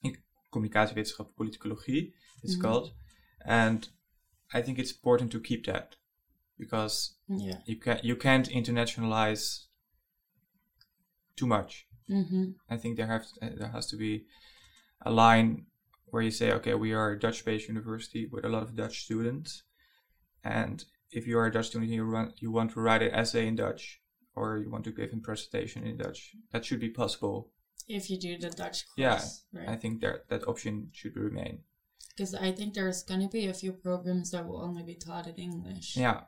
in 0.04 0.16
communicatiewetenschap, 0.54 1.28
politicologie, 1.40 2.14
it's 2.44 2.56
Mhm. 2.56 2.62
called. 2.62 2.94
And 3.46 3.90
I 4.54 4.62
think 4.62 4.78
it's 4.80 4.92
important 4.92 5.32
to 5.32 5.40
keep 5.40 5.66
that 5.66 5.96
because 6.58 7.16
Yeah. 7.28 7.62
you 7.66 7.76
can 7.80 8.00
you 8.04 8.16
can't 8.16 8.48
internationalize 8.50 9.66
too 11.36 11.48
much. 11.48 11.88
Mm-hmm. 12.10 12.52
I 12.70 12.78
think 12.78 12.98
there 12.98 13.08
have 13.08 13.26
there 13.42 13.72
has 13.72 13.88
to 13.88 13.98
be 13.98 14.26
a 15.02 15.12
line 15.12 15.66
where 16.10 16.24
you 16.24 16.32
say, 16.32 16.52
okay, 16.54 16.74
we 16.74 16.94
are 16.94 17.12
a 17.12 17.20
Dutch-based 17.20 17.68
university 17.68 18.28
with 18.32 18.46
a 18.46 18.50
lot 18.50 18.64
of 18.64 18.76
Dutch 18.76 19.04
students, 19.04 19.64
and 20.44 20.86
if 21.12 21.28
you 21.28 21.38
are 21.38 21.46
a 21.46 21.52
Dutch 21.52 21.68
student, 21.68 21.92
you 21.92 22.04
run, 22.04 22.34
you 22.38 22.52
want 22.52 22.72
to 22.72 22.82
write 22.82 23.02
an 23.02 23.14
essay 23.14 23.48
in 23.48 23.56
Dutch 23.56 24.02
or 24.38 24.58
you 24.58 24.70
want 24.70 24.84
to 24.84 24.92
give 24.92 25.12
a 25.12 25.18
presentation 25.18 25.84
in 25.84 25.98
Dutch, 25.98 26.36
that 26.52 26.64
should 26.64 26.80
be 26.80 26.90
possible. 26.90 27.50
If 27.88 28.10
you 28.10 28.20
do 28.20 28.38
the 28.38 28.50
Dutch 28.50 28.86
course, 28.88 28.98
Yeah, 28.98 29.22
right? 29.52 29.70
I 29.70 29.76
think 29.76 30.02
that 30.02 30.30
that 30.30 30.48
option 30.48 30.90
should 30.94 31.16
remain. 31.16 31.60
Because 32.16 32.36
I 32.36 32.52
think 32.52 32.74
there's 32.74 33.04
gonna 33.04 33.30
be 33.30 33.48
a 33.48 33.54
few 33.54 33.72
programs 33.74 34.32
that 34.32 34.46
will 34.48 34.62
only 34.62 34.84
be 34.84 34.96
taught 34.96 35.28
in 35.28 35.36
English. 35.36 35.98
Yeah, 35.98 36.22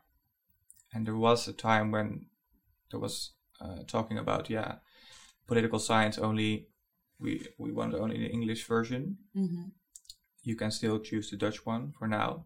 and 0.94 1.06
there 1.06 1.18
was 1.18 1.48
a 1.48 1.54
time 1.54 1.92
when 1.92 2.28
there 2.90 3.00
was 3.00 3.32
uh, 3.62 3.84
talking 3.88 4.18
about 4.18 4.50
yeah, 4.50 4.76
political 5.48 5.80
science 5.80 6.18
only. 6.18 6.68
We 7.20 7.46
we 7.58 7.72
want 7.72 7.94
only 7.94 8.18
the 8.18 8.32
English 8.32 8.66
version. 8.68 9.18
Mm-hmm. 9.36 9.64
You 10.44 10.56
can 10.56 10.72
still 10.72 11.00
choose 11.00 11.30
the 11.30 11.38
Dutch 11.38 11.66
one 11.66 11.92
for 11.98 12.08
now, 12.08 12.46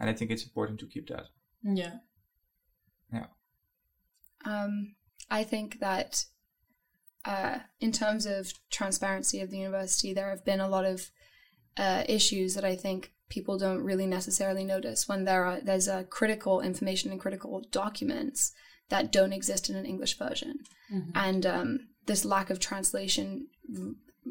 and 0.00 0.08
I 0.10 0.14
think 0.14 0.30
it's 0.30 0.44
important 0.44 0.80
to 0.80 0.86
keep 0.86 1.08
that. 1.08 1.26
Yeah. 1.62 1.96
Um, 4.44 4.94
I 5.30 5.42
think 5.44 5.80
that 5.80 6.26
uh, 7.24 7.60
in 7.80 7.92
terms 7.92 8.26
of 8.26 8.52
transparency 8.70 9.40
of 9.40 9.50
the 9.50 9.56
university, 9.56 10.12
there 10.12 10.28
have 10.30 10.44
been 10.44 10.60
a 10.60 10.68
lot 10.68 10.84
of 10.84 11.10
uh, 11.78 12.04
issues 12.08 12.54
that 12.54 12.64
I 12.64 12.76
think 12.76 13.12
people 13.30 13.56
don't 13.58 13.82
really 13.82 14.06
necessarily 14.06 14.64
notice 14.64 15.08
when 15.08 15.24
there 15.24 15.44
are 15.46 15.60
there's 15.60 15.88
a 15.88 16.04
critical 16.04 16.60
information 16.60 17.10
and 17.10 17.18
critical 17.20 17.62
documents 17.70 18.52
that 18.90 19.10
don't 19.10 19.32
exist 19.32 19.70
in 19.70 19.76
an 19.76 19.86
English 19.86 20.18
version, 20.18 20.58
Mhm. 20.92 21.10
and 21.14 21.46
um, 21.46 21.78
this 22.06 22.24
lack 22.24 22.50
of 22.50 22.58
translation. 22.58 23.48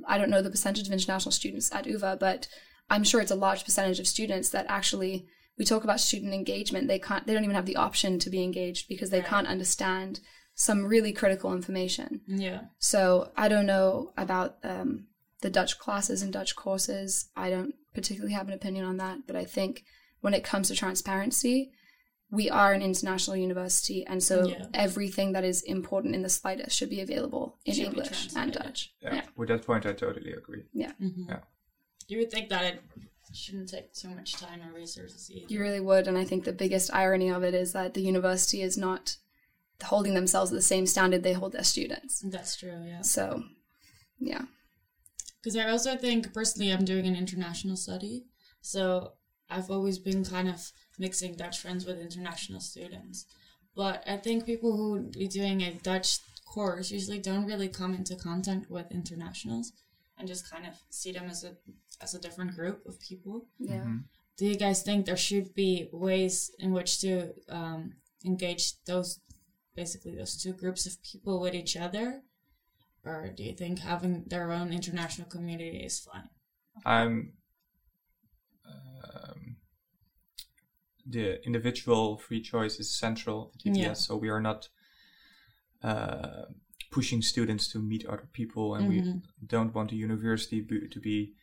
I 0.07 0.17
don't 0.17 0.29
know 0.29 0.41
the 0.41 0.49
percentage 0.51 0.87
of 0.87 0.93
international 0.93 1.31
students 1.31 1.73
at 1.73 1.85
UVA, 1.85 2.17
but 2.19 2.47
I'm 2.89 3.03
sure 3.03 3.21
it's 3.21 3.31
a 3.31 3.35
large 3.35 3.63
percentage 3.65 3.99
of 3.99 4.07
students 4.07 4.49
that 4.49 4.65
actually 4.69 5.25
we 5.57 5.65
talk 5.65 5.83
about 5.83 5.99
student 5.99 6.33
engagement 6.33 6.87
they 6.87 6.97
can't 6.99 7.25
they 7.27 7.33
don't 7.33 7.43
even 7.43 7.55
have 7.55 7.67
the 7.67 7.75
option 7.75 8.17
to 8.19 8.29
be 8.29 8.43
engaged 8.43 8.87
because 8.89 9.09
they 9.11 9.19
Right. 9.19 9.27
can't 9.27 9.47
understand 9.47 10.19
some 10.55 10.85
really 10.85 11.13
critical 11.13 11.53
information 11.53 12.21
Yeah. 12.27 12.61
so 12.79 13.31
i 13.37 13.47
don't 13.47 13.67
know 13.67 14.13
about 14.17 14.55
um, 14.63 15.05
the 15.41 15.49
dutch 15.51 15.77
classes 15.79 16.21
and 16.23 16.33
dutch 16.33 16.55
courses 16.55 17.29
i 17.35 17.49
don't 17.51 17.73
particularly 17.93 18.33
have 18.33 18.47
an 18.47 18.53
opinion 18.55 18.83
on 18.85 18.97
that 18.97 19.19
but 19.27 19.35
i 19.35 19.45
think 19.45 19.83
when 20.21 20.33
it 20.33 20.43
comes 20.43 20.67
to 20.69 20.75
transparency 20.75 21.71
we 22.39 22.49
are 22.49 22.73
an 22.73 22.81
international 22.81 23.37
university 23.37 23.99
and 24.11 24.19
so 24.29 24.35
Yeah. 24.47 24.65
everything 24.73 25.33
that 25.33 25.43
is 25.51 25.61
important 25.75 26.15
in 26.15 26.23
the 26.23 26.29
slightest 26.39 26.75
should 26.75 26.89
be 26.89 27.01
available 27.07 27.45
in 27.65 27.73
Should 27.75 27.85
english 27.85 28.29
and 28.35 28.51
dutch 28.51 28.79
Yeah, 29.03 29.15
yeah 29.17 29.25
with 29.37 29.49
that 29.49 29.63
point, 29.69 29.85
I 29.85 29.93
totally 29.93 30.33
agree. 30.41 30.63
Mm-hmm. 30.75 31.29
Yeah. 31.29 31.41
You 32.09 32.17
would 32.19 32.31
think 32.31 32.49
that 32.49 32.63
it 32.73 32.77
shouldn't 33.41 33.69
take 33.69 33.93
too 33.93 34.09
much 34.19 34.33
time 34.33 34.59
or 34.65 34.71
resources 34.73 35.29
either. 35.31 35.45
You 35.51 35.59
really 35.65 35.79
would, 35.89 36.07
and 36.07 36.17
I 36.17 36.25
think 36.25 36.43
the 36.43 36.53
biggest 36.63 36.93
irony 37.03 37.29
of 37.31 37.41
it 37.49 37.53
is 37.63 37.69
that 37.73 37.93
the 37.93 38.01
university 38.13 38.61
is 38.69 38.77
not 38.77 39.03
holding 39.91 40.13
themselves 40.13 40.51
at 40.51 40.55
the 40.55 40.61
same 40.73 40.85
standard 40.85 41.21
they 41.23 41.33
hold 41.33 41.51
their 41.53 41.63
students. 41.75 42.13
That's 42.35 42.55
true. 42.61 42.79
Yeah. 42.85 43.01
So, 43.01 43.43
yeah, 44.19 44.43
Because 45.41 45.55
I 45.57 45.69
also 45.69 45.91
think 45.97 46.33
personally, 46.33 46.71
I'm 46.71 46.85
doing 46.85 47.05
an 47.07 47.15
international 47.15 47.75
study, 47.75 48.25
so 48.61 49.13
I've 49.49 49.69
always 49.75 49.97
been 49.99 50.23
kind 50.35 50.47
of 50.49 50.71
mixing 50.99 51.35
Dutch 51.35 51.59
friends 51.59 51.85
with 51.85 51.99
international 51.99 52.59
students. 52.59 53.25
But 53.75 54.03
I 54.07 54.17
think 54.17 54.45
people 54.45 54.75
who 54.75 54.91
would 54.91 55.11
be 55.13 55.27
doing 55.27 55.61
a 55.61 55.73
Dutch 55.73 56.19
course 56.45 56.91
usually 56.91 57.19
don't 57.19 57.45
really 57.45 57.67
come 57.67 57.95
into 57.95 58.15
contact 58.15 58.69
with 58.69 58.91
internationals 58.91 59.73
and 60.17 60.27
just 60.27 60.49
kind 60.49 60.65
of 60.67 60.73
see 60.89 61.11
them 61.11 61.27
as 61.29 61.43
a 61.43 61.55
as 62.01 62.13
a 62.13 62.19
different 62.19 62.55
group 62.55 62.85
of 62.85 62.99
people. 62.99 63.47
yeah. 63.59 63.83
Mhm. 63.85 64.03
Do 64.37 64.45
you 64.47 64.55
guys 64.55 64.81
think 64.81 65.05
there 65.05 65.17
should 65.27 65.53
be 65.53 65.89
ways 65.91 66.51
in 66.59 66.71
which 66.73 66.99
to 67.01 67.33
um, 67.49 67.81
engage 68.25 68.65
those 68.85 69.19
basically 69.75 70.15
those 70.15 70.35
two 70.41 70.53
groups 70.53 70.85
of 70.87 71.01
people 71.03 71.39
with 71.39 71.53
each 71.53 71.75
other? 71.77 72.23
Or 73.05 73.29
do 73.35 73.43
you 73.43 73.53
think 73.53 73.79
having 73.79 74.23
their 74.27 74.51
own 74.51 74.71
international 74.71 75.27
community 75.27 75.77
is 75.89 75.99
fine? 75.99 76.29
I'm 76.85 77.33
um, 78.65 79.42
the 81.05 81.43
individual 81.45 82.17
free 82.17 82.41
choice 82.41 82.79
is 82.79 82.89
central 82.97 83.51
at 83.53 83.61
DVS, 83.63 83.77
Yeah. 83.77 83.93
so 83.93 84.15
we 84.17 84.29
are 84.29 84.41
not 84.41 84.69
uh, 85.83 86.45
pushing 86.91 87.21
students 87.21 87.67
to 87.71 87.79
meet 87.79 88.05
other 88.05 88.27
people, 88.31 88.75
and 88.75 88.85
Mhm. 88.85 88.89
we 88.89 89.21
don't 89.47 89.73
want 89.73 89.89
the 89.89 89.97
university 89.97 90.61
be, 90.61 90.87
to 90.87 90.99
be 90.99 91.35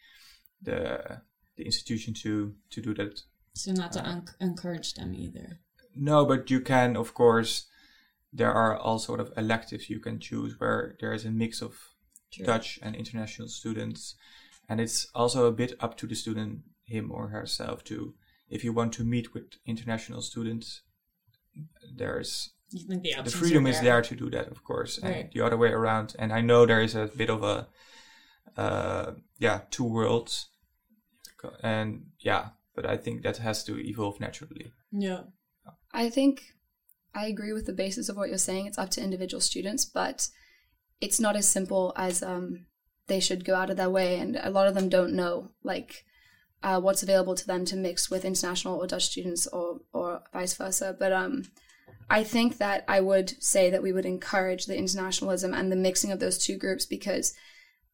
the 0.63 1.23
the 1.57 1.65
institution 1.67 2.15
to 2.15 2.55
to 2.71 2.81
do 2.81 2.95
that. 2.95 3.23
So 3.55 3.73
not 3.73 3.93
to 3.93 4.01
Uh, 4.01 4.13
un- 4.13 4.29
encourage 4.41 4.95
them 4.95 5.15
either. 5.15 5.61
No, 5.95 6.25
but 6.25 6.51
you 6.51 6.61
can, 6.63 6.97
of 6.97 7.13
course. 7.13 7.67
There 8.33 8.53
are 8.53 8.77
all 8.79 8.99
sort 8.99 9.21
of 9.21 9.33
electives 9.37 9.91
you 9.91 10.01
can 10.01 10.21
choose 10.21 10.55
where 10.61 10.97
there 11.01 11.13
is 11.13 11.25
a 11.25 11.31
mix 11.31 11.61
of 11.63 11.73
True. 12.31 12.47
Dutch 12.47 12.79
and 12.83 12.95
international 12.97 13.49
students. 13.49 14.15
And 14.69 14.81
it's 14.81 15.09
also 15.15 15.47
a 15.47 15.53
bit 15.53 15.73
up 15.81 15.97
to 15.97 16.07
the 16.07 16.15
student, 16.15 16.63
him 16.85 17.11
or 17.11 17.29
herself, 17.31 17.83
to 17.85 18.15
if 18.51 18.65
you 18.65 18.73
want 18.73 18.93
to 18.95 19.05
meet 19.05 19.33
with 19.33 19.45
international 19.65 20.21
students, 20.23 20.83
there's 21.97 22.51
the, 22.73 23.15
the 23.25 23.31
freedom 23.31 23.67
are 23.67 23.71
is 23.71 23.81
there 23.81 24.03
to 24.03 24.15
do 24.15 24.31
that, 24.31 24.49
of 24.49 24.63
course, 24.63 24.99
and 24.99 25.15
Right. 25.15 25.33
the 25.33 25.41
other 25.41 25.57
way 25.57 25.71
around. 25.71 26.15
And 26.19 26.33
I 26.33 26.41
know 26.41 26.67
there 26.67 26.83
is 26.83 26.95
a 26.95 27.07
bit 27.07 27.31
of 27.31 27.43
a, 27.43 27.69
uh, 28.57 29.13
yeah, 29.39 29.63
two 29.71 29.85
worlds, 29.85 30.49
and 31.63 32.07
yeah, 32.19 32.51
but 32.75 32.87
I 32.87 32.97
think 32.97 33.23
that 33.23 33.39
has 33.39 33.65
to 33.65 33.79
evolve 33.79 34.21
naturally. 34.21 34.73
Yeah. 34.93 35.23
I 35.93 36.11
think 36.11 36.43
I 37.15 37.27
agree 37.27 37.53
with 37.53 37.67
the 37.67 37.73
basis 37.73 38.09
of 38.09 38.17
what 38.17 38.29
you're 38.29 38.39
saying. 38.39 38.67
It's 38.67 38.79
up 38.79 38.91
to 38.91 39.03
individual 39.03 39.41
students, 39.41 39.85
but 39.85 40.29
it's 41.01 41.19
not 41.21 41.37
as 41.37 41.49
simple 41.49 41.93
as 41.97 42.23
um, 42.23 42.67
they 43.07 43.21
should 43.21 43.45
go 43.45 43.55
out 43.55 43.71
of 43.71 43.77
their 43.77 43.91
way, 43.91 44.19
and 44.19 44.37
a 44.37 44.51
lot 44.51 44.69
of 44.69 44.75
them 44.75 44.89
don't 44.89 45.15
know 45.15 45.51
like 45.65 46.05
uh, 46.63 46.81
what's 46.81 47.03
available 47.03 47.35
to 47.35 47.47
them 47.47 47.65
to 47.67 47.77
mix 47.77 48.11
with 48.11 48.25
international 48.25 48.79
or 48.79 48.87
Dutch 48.87 49.07
students, 49.07 49.47
or 49.47 49.81
or 49.93 50.23
vice 50.33 50.55
versa. 50.55 50.95
But 50.99 51.13
um, 51.13 51.45
I 52.11 52.25
think 52.25 52.59
that 52.59 52.85
I 52.89 53.01
would 53.01 53.43
say 53.43 53.71
that 53.71 53.83
we 53.83 53.93
would 53.93 54.05
encourage 54.05 54.67
the 54.67 54.77
internationalism 54.77 55.55
and 55.55 55.71
the 55.71 55.77
mixing 55.77 56.11
of 56.11 56.19
those 56.19 56.39
two 56.39 56.59
groups 56.59 56.85
because 56.85 57.35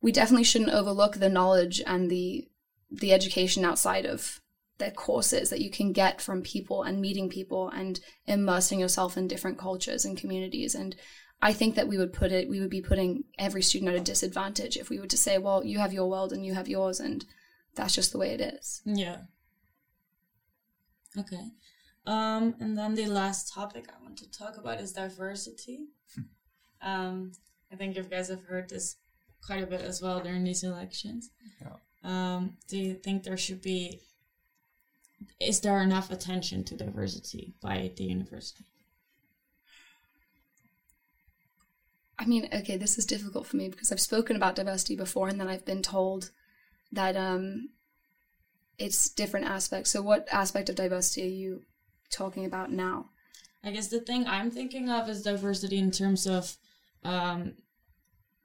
we 0.01 0.11
definitely 0.11 0.45
shouldn't 0.45 0.71
overlook 0.71 1.17
the 1.17 1.29
knowledge 1.29 1.83
and 1.87 2.11
the 2.11 2.49
the 2.91 3.13
education 3.13 3.65
outside 3.65 4.07
of 4.07 4.41
the 4.79 4.91
courses 4.91 5.51
that 5.51 5.61
you 5.61 5.71
can 5.71 5.93
get 5.93 6.21
from 6.21 6.43
people 6.43 6.83
and 6.83 7.01
meeting 7.01 7.29
people 7.29 7.69
and 7.71 8.01
immersing 8.27 8.79
yourself 8.79 9.17
in 9.17 9.27
different 9.27 9.59
cultures 9.59 10.05
and 10.05 10.19
communities 10.19 10.75
and 10.75 10.97
I 11.43 11.53
think 11.53 11.75
that 11.75 11.89
we 11.89 11.99
would 11.99 12.13
put 12.13 12.33
it 12.33 12.49
we 12.49 12.61
would 12.61 12.71
be 12.71 12.81
putting 12.81 13.25
every 13.39 13.63
student 13.63 13.91
at 13.91 14.01
a 14.01 14.05
disadvantage 14.05 14.77
if 14.77 14.89
we 14.89 14.99
were 14.99 15.07
to 15.07 15.17
say 15.17 15.39
well 15.39 15.65
you 15.65 15.79
have 15.79 15.93
your 15.93 16.09
world 16.09 16.33
and 16.33 16.45
you 16.45 16.55
have 16.55 16.69
yours 16.69 17.01
and 17.01 17.25
that's 17.77 17.95
just 17.95 18.13
the 18.13 18.19
way 18.19 18.31
it 18.31 18.41
is. 18.41 18.83
Yeah. 18.85 19.19
Okay. 21.19 21.51
Um, 22.07 22.55
and 22.61 22.77
then 22.77 22.95
the 22.95 23.07
last 23.07 23.53
topic 23.53 23.87
I 23.89 24.03
want 24.03 24.17
to 24.19 24.31
talk 24.31 24.57
about 24.57 24.81
is 24.81 24.93
diversity. 24.93 25.87
um, 26.83 27.33
I 27.73 27.77
think 27.77 27.97
you 27.97 28.03
guys 28.03 28.29
have 28.29 28.45
heard 28.45 28.69
this 28.69 28.97
quite 29.45 29.63
a 29.63 29.67
bit 29.67 29.81
as 29.81 30.03
well 30.03 30.21
during 30.21 30.45
these 30.45 30.63
elections. 30.63 31.31
Yeah. 31.61 31.77
Um, 32.05 32.57
do 32.69 32.79
you 32.79 32.95
think 32.95 33.23
there 33.23 33.37
should 33.37 33.63
be 33.63 34.01
is 35.41 35.61
there 35.61 35.81
enough 35.83 36.11
attention 36.11 36.65
to 36.65 36.77
diversity 36.77 37.55
by 37.61 37.91
the 37.97 38.05
university? 38.05 38.65
I 42.19 42.25
mean, 42.25 42.49
okay, 42.53 42.77
this 42.77 42.97
is 42.97 43.05
difficult 43.05 43.47
for 43.47 43.57
me 43.57 43.69
because 43.69 43.93
I've 43.93 44.01
spoken 44.01 44.37
about 44.37 44.57
diversity 44.57 44.97
before, 44.97 45.29
and 45.29 45.39
then 45.39 45.49
I've 45.49 45.67
been 45.67 45.83
told 45.83 46.31
that 46.93 47.17
um, 47.17 47.71
it's 48.79 49.09
different 49.09 49.47
aspects. 49.47 49.91
So, 49.91 50.03
what 50.03 50.27
aspect 50.31 50.69
of 50.69 50.77
diversity 50.77 51.23
are 51.23 51.31
you 51.31 51.63
talking 52.11 52.45
about 52.45 52.71
now? 52.71 53.11
I 53.65 53.71
guess 53.71 53.89
the 53.89 54.01
thing 54.01 54.27
I'm 54.27 54.51
thinking 54.51 54.89
of 54.91 55.09
is 55.09 55.23
diversity 55.23 55.79
in 55.79 55.91
terms 55.91 56.27
of 56.27 56.57
um, 57.05 57.55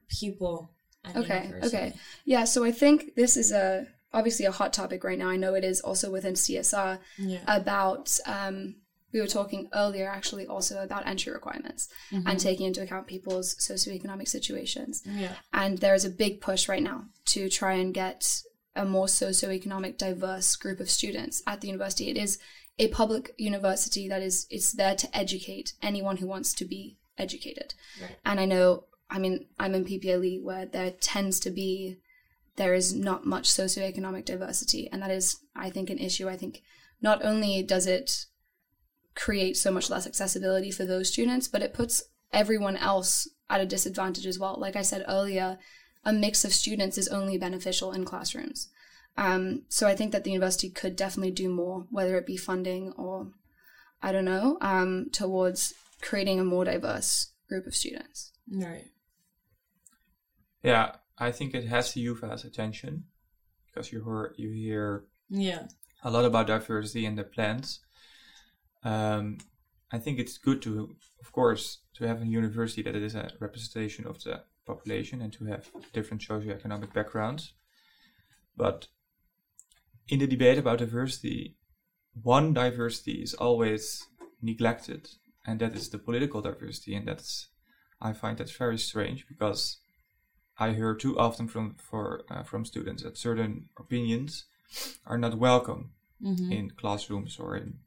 people. 0.10 0.72
Okay, 1.16 1.46
university. 1.48 1.78
okay. 1.78 1.94
Yeah, 2.26 2.44
so 2.46 2.64
I 2.64 2.72
think 2.72 3.16
this 3.16 3.36
is 3.38 3.52
a 3.52 3.88
obviously 4.14 4.46
a 4.46 4.52
hot 4.52 4.74
topic 4.74 5.04
right 5.04 5.18
now. 5.18 5.30
I 5.30 5.38
know 5.38 5.54
it 5.56 5.64
is 5.64 5.82
also 5.82 6.12
within 6.12 6.34
CSR 6.34 7.00
Yeah. 7.18 7.40
about 7.48 8.18
um, 8.26 8.76
we 9.14 9.20
were 9.22 9.28
talking 9.28 9.70
earlier 9.74 10.08
actually 10.10 10.46
also 10.48 10.82
about 10.84 11.08
entry 11.08 11.32
requirements 11.34 11.88
Mm-hmm. 12.12 12.28
and 12.28 12.40
taking 12.40 12.68
into 12.68 12.82
account 12.82 13.08
people's 13.08 13.56
socioeconomic 13.56 14.28
situations. 14.28 15.02
yeah. 15.06 15.34
And 15.54 15.78
there 15.80 15.96
is 15.96 16.06
a 16.06 16.10
big 16.10 16.42
push 16.42 16.68
right 16.68 16.84
now 16.84 17.06
to 17.26 17.50
try 17.50 17.74
and 17.74 17.94
get 17.94 18.42
a 18.76 18.86
more 18.86 19.06
socioeconomic 19.08 19.98
diverse 19.98 20.56
group 20.56 20.80
of 20.80 20.90
students 20.90 21.42
at 21.48 21.62
the 21.62 21.68
university. 21.68 22.10
It 22.10 22.18
is 22.18 22.40
a 22.80 22.88
public 22.88 23.34
university 23.38 24.08
that 24.08 24.22
is 24.22 24.48
it's 24.50 24.72
there 24.74 24.96
to 24.96 25.18
educate 25.18 25.74
anyone 25.82 26.18
who 26.18 26.28
wants 26.28 26.54
to 26.56 26.66
be 26.66 26.98
educated. 27.18 27.74
Right. 28.02 28.16
And 28.26 28.40
I 28.40 28.46
know, 28.46 28.86
I 29.10 29.20
mean, 29.20 29.48
I'm 29.60 29.76
in 29.76 29.86
PPLE 29.86 30.42
where 30.42 30.66
there 30.66 30.92
tends 30.92 31.40
to 31.42 31.50
be 31.52 31.98
there 32.58 32.74
is 32.74 32.94
not 32.94 33.26
much 33.26 33.50
socioeconomic 33.50 34.26
diversity, 34.26 34.90
and 34.92 35.02
that 35.02 35.12
is, 35.12 35.38
I 35.56 35.70
think, 35.70 35.90
an 35.90 35.98
issue. 36.00 36.28
I 36.28 36.36
think 36.38 36.62
not 37.02 37.24
only 37.24 37.64
does 37.64 37.88
it 37.88 38.26
create 39.16 39.58
so 39.58 39.72
much 39.72 39.90
less 39.90 40.08
accessibility 40.08 40.72
for 40.72 40.86
those 40.86 41.12
students, 41.12 41.48
but 41.48 41.62
it 41.62 41.74
puts 41.74 42.04
everyone 42.32 42.78
else 42.78 43.28
at 43.50 43.62
a 43.62 43.66
disadvantage 43.66 44.26
as 44.26 44.40
well. 44.40 44.56
Like 44.58 44.76
I 44.76 44.82
said 44.82 45.04
earlier, 45.08 45.58
a 46.06 46.14
mix 46.14 46.46
of 46.46 46.54
students 46.54 46.98
is 46.98 47.08
only 47.10 47.38
beneficial 47.38 47.92
in 47.92 48.06
classrooms. 48.06 48.70
Um, 49.18 49.64
so 49.68 49.88
I 49.88 49.96
think 49.96 50.14
that 50.14 50.24
the 50.24 50.32
university 50.32 50.70
could 50.70 50.96
definitely 50.96 51.32
do 51.32 51.50
more, 51.50 51.86
whether 51.92 52.18
it 52.18 52.26
be 52.26 52.38
funding 52.38 52.94
or 52.94 53.32
I 54.02 54.12
don't 54.12 54.26
know, 54.26 54.58
um, 54.62 55.10
towards 55.12 55.74
creating 56.02 56.40
a 56.40 56.44
more 56.44 56.66
diverse 56.66 57.32
group 57.48 57.68
of 57.68 57.76
students. 57.76 58.32
Right. 58.50 58.86
Yeah, 60.64 60.96
I 61.18 61.32
think 61.32 61.54
it 61.54 61.66
has 61.68 61.94
the 61.94 62.06
UvA's 62.06 62.44
attention 62.44 63.06
because 63.68 63.92
you 63.92 64.04
hear 64.04 64.34
you 64.38 64.50
hear 64.52 65.06
Yeah. 65.30 65.68
a 66.04 66.10
lot 66.12 66.26
about 66.26 66.48
diversity 66.48 67.06
in 67.06 67.16
the 67.16 67.24
plans. 67.24 67.80
Um, 68.84 69.38
I 69.92 70.00
think 70.00 70.20
it's 70.20 70.38
good 70.38 70.62
to, 70.64 70.96
of 71.20 71.32
course, 71.32 71.80
to 71.96 72.08
have 72.08 72.22
a 72.22 72.26
university 72.26 72.82
that 72.84 72.96
is 72.96 73.16
a 73.16 73.32
representation 73.40 74.08
of 74.08 74.24
the 74.24 74.44
population 74.66 75.22
and 75.22 75.34
to 75.34 75.46
have 75.46 75.70
different 75.94 76.22
socioeconomic 76.24 76.94
backgrounds. 76.94 77.54
But 78.56 78.88
in 80.08 80.20
the 80.20 80.28
debate 80.28 80.58
about 80.58 80.80
diversity, 80.80 81.58
one 82.22 82.54
diversity 82.54 83.22
is 83.22 83.34
always 83.34 84.08
neglected, 84.42 85.10
and 85.46 85.60
that 85.60 85.76
is 85.76 85.90
the 85.90 85.98
political 85.98 86.42
diversity, 86.42 86.96
and 86.96 87.08
that's 87.08 87.50
I 88.02 88.14
find 88.14 88.38
that 88.38 88.50
very 88.52 88.78
strange 88.78 89.28
because 89.28 89.78
I 90.58 90.74
hear 90.74 90.96
too 90.96 91.18
often 91.20 91.48
from 91.48 91.76
for 91.76 92.22
uh, 92.30 92.44
from 92.44 92.66
students 92.66 93.04
that 93.04 93.18
certain 93.18 93.70
opinions 93.78 94.46
are 95.06 95.18
not 95.18 95.38
welcome 95.38 95.92
Mm-hmm. 96.24 96.52
in 96.52 96.70
classrooms 96.70 97.40
or 97.40 97.58
in 97.58 97.80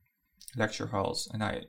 lecture 0.56 0.86
halls 0.88 1.28
and 1.32 1.42
i 1.42 1.62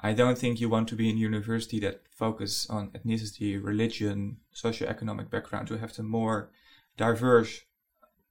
i 0.00 0.12
don't 0.12 0.38
think 0.38 0.60
you 0.60 0.68
want 0.68 0.88
to 0.88 0.94
be 0.96 1.08
in 1.10 1.16
a 1.16 1.18
university 1.18 1.80
that 1.80 2.02
focus 2.10 2.66
on 2.70 2.90
ethnicity 2.90 3.62
religion 3.62 4.38
socioeconomic 4.54 5.30
background. 5.30 5.68
To 5.68 5.78
have 5.78 5.94
the 5.94 6.02
more 6.02 6.50
diverse 6.96 7.62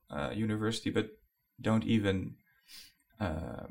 uh, 0.09 0.31
university 0.33 0.89
but 0.89 1.07
don't 1.61 1.85
even 1.85 2.35
uh, 3.19 3.67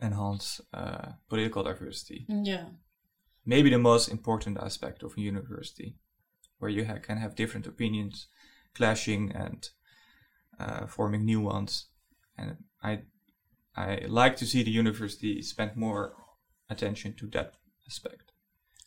enhance 0.00 0.60
uh, 0.74 1.12
political 1.28 1.62
diversity. 1.62 2.26
Yeah. 2.28 2.66
maybe 3.44 3.70
the 3.70 3.78
most 3.78 4.08
important 4.08 4.58
aspect 4.58 5.02
of 5.02 5.14
a 5.16 5.20
university 5.20 5.94
where 6.58 6.70
you 6.70 6.84
ha- 6.84 6.98
can 7.02 7.18
have 7.18 7.34
different 7.34 7.66
opinions 7.66 8.28
clashing 8.74 9.32
and 9.32 9.70
uh, 10.58 10.86
forming 10.86 11.24
new 11.24 11.40
ones. 11.40 11.86
And 12.38 12.56
i 12.82 13.02
i 13.76 14.00
like 14.08 14.36
to 14.36 14.46
see 14.46 14.62
the 14.62 14.70
university 14.70 15.42
spend 15.42 15.76
more 15.76 16.14
attention 16.68 17.14
to 17.14 17.26
that 17.26 17.54
aspect 17.86 18.32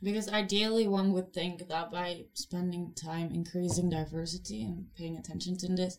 Because 0.03 0.27
ideally, 0.29 0.87
one 0.87 1.13
would 1.13 1.33
think 1.33 1.67
that 1.69 1.89
by 1.91 2.25
spending 2.33 2.93
time 2.93 3.29
increasing 3.33 3.89
diversity 3.89 4.61
and 4.63 4.93
paying 4.97 5.15
attention 5.17 5.57
to 5.57 5.67
this, 5.67 5.97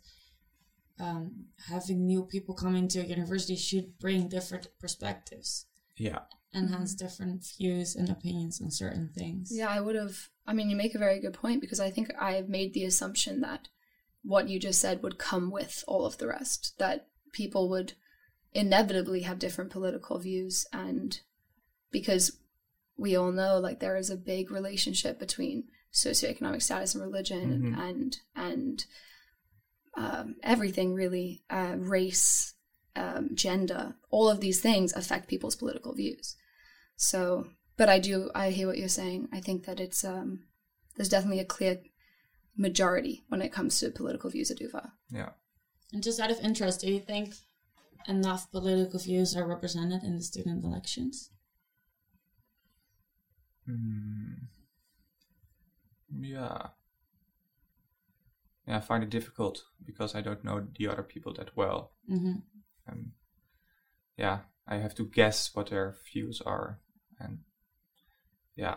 um, 1.00 1.46
having 1.72 2.06
new 2.06 2.22
people 2.24 2.54
come 2.54 2.76
into 2.76 3.00
a 3.00 3.04
university 3.04 3.56
should 3.56 3.98
bring 3.98 4.28
different 4.28 4.68
perspectives 4.78 5.66
yeah 5.96 6.22
and 6.56 6.70
hence 6.70 6.94
different 6.94 7.44
views 7.58 7.94
and 7.94 8.08
opinions 8.08 8.60
on 8.62 8.70
certain 8.70 9.10
things. 9.14 9.50
Yeah, 9.52 9.68
I 9.68 9.80
would 9.80 9.94
have. 9.94 10.30
I 10.46 10.54
mean, 10.54 10.70
you 10.70 10.76
make 10.76 10.94
a 10.94 10.98
very 10.98 11.20
good 11.20 11.34
point 11.34 11.60
because 11.60 11.80
I 11.80 11.90
think 11.90 12.10
I 12.18 12.32
have 12.32 12.48
made 12.48 12.72
the 12.72 12.84
assumption 12.84 13.42
that 13.42 13.68
what 14.22 14.48
you 14.48 14.58
just 14.58 14.80
said 14.80 15.02
would 15.02 15.18
come 15.18 15.50
with 15.50 15.84
all 15.86 16.06
of 16.06 16.16
the 16.16 16.28
rest, 16.28 16.74
that 16.78 17.08
people 17.32 17.68
would 17.68 17.92
inevitably 18.56 19.20
have 19.22 19.38
different 19.38 19.70
political 19.70 20.18
views. 20.18 20.66
And 20.72 21.20
because 21.92 22.38
we 22.96 23.14
all 23.16 23.30
know, 23.32 23.58
like, 23.58 23.80
there 23.80 23.96
is 23.96 24.10
a 24.10 24.16
big 24.16 24.50
relationship 24.50 25.18
between 25.18 25.64
socioeconomic 25.92 26.62
status 26.62 26.94
and 26.94 27.04
religion 27.04 27.62
Mhm. 27.62 27.78
and, 27.78 28.16
and, 28.34 28.84
um, 29.96 30.36
everything 30.42 30.94
really, 30.94 31.42
uh, 31.50 31.76
race, 31.78 32.54
um, 32.94 33.34
gender, 33.34 33.96
all 34.10 34.28
of 34.28 34.40
these 34.40 34.60
things 34.60 34.92
affect 34.94 35.28
people's 35.28 35.56
political 35.56 35.94
views. 35.94 36.36
So, 36.96 37.50
but 37.76 37.88
I 37.88 37.98
do, 37.98 38.30
I 38.34 38.50
hear 38.50 38.66
what 38.66 38.78
you're 38.78 38.88
saying. 38.88 39.28
I 39.32 39.40
think 39.40 39.64
that 39.66 39.80
it's, 39.80 40.02
um, 40.04 40.46
there's 40.96 41.10
definitely 41.10 41.40
a 41.40 41.44
clear 41.44 41.82
majority 42.56 43.24
when 43.28 43.42
it 43.42 43.52
comes 43.52 43.78
to 43.80 43.90
political 43.90 44.30
views 44.30 44.50
at 44.50 44.60
UvA. 44.60 44.92
yeah 45.10 45.32
And 45.92 46.02
just 46.02 46.18
out 46.20 46.30
of 46.30 46.40
interest, 46.40 46.80
do 46.80 46.90
you 46.90 47.00
think 47.00 47.34
enough 48.08 48.50
political 48.50 48.98
views 49.00 49.36
are 49.36 49.46
represented 49.46 50.02
in 50.02 50.16
the 50.16 50.22
student 50.22 50.64
elections? 50.64 51.30
Hmm. 53.66 54.46
yeah 56.20 56.68
yeah 58.66 58.76
i 58.76 58.80
find 58.80 59.02
it 59.02 59.10
difficult 59.10 59.64
because 59.84 60.14
i 60.14 60.20
don't 60.20 60.44
know 60.44 60.68
the 60.78 60.86
other 60.86 61.02
people 61.02 61.34
that 61.34 61.56
well 61.56 61.90
Mm-hmm. 62.08 62.34
um, 62.88 63.12
yeah, 64.16 64.38
I 64.66 64.76
have 64.76 64.94
to 64.94 65.04
guess 65.04 65.50
what 65.54 65.70
their 65.70 65.96
views 66.12 66.40
are, 66.40 66.80
and 67.20 67.40
yeah, 68.54 68.76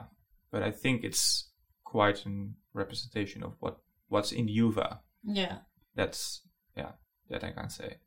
but 0.51 0.63
I 0.63 0.71
think 0.71 1.03
it's 1.03 1.49
quite 1.83 2.25
a 2.25 2.49
representation 2.73 3.43
of 3.43 3.53
what 3.59 3.77
what's 4.07 4.31
in 4.31 4.47
UvA. 4.47 5.01
Yeah. 5.23 5.59
That's 5.95 6.41
yeah, 6.75 6.93
that 7.29 7.43
I 7.43 7.51
can 7.51 7.69
say. 7.69 7.97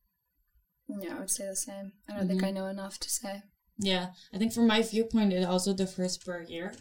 Yeah, 1.01 1.17
I 1.17 1.21
would 1.21 1.31
say 1.31 1.47
the 1.47 1.57
same. 1.57 1.93
I 2.09 2.15
don't 2.17 2.29
think 2.29 2.41
Mhm. 2.43 2.47
I 2.49 2.51
know 2.51 2.67
enough 2.67 2.99
to 3.01 3.09
say. 3.11 3.43
Yeah, 3.79 4.13
I 4.33 4.39
think 4.39 4.53
from 4.53 4.67
my 4.67 4.83
viewpoint, 4.83 5.33
it 5.33 5.45
also 5.45 5.73
differs 5.75 6.19
per 6.19 6.43
year. 6.43 6.75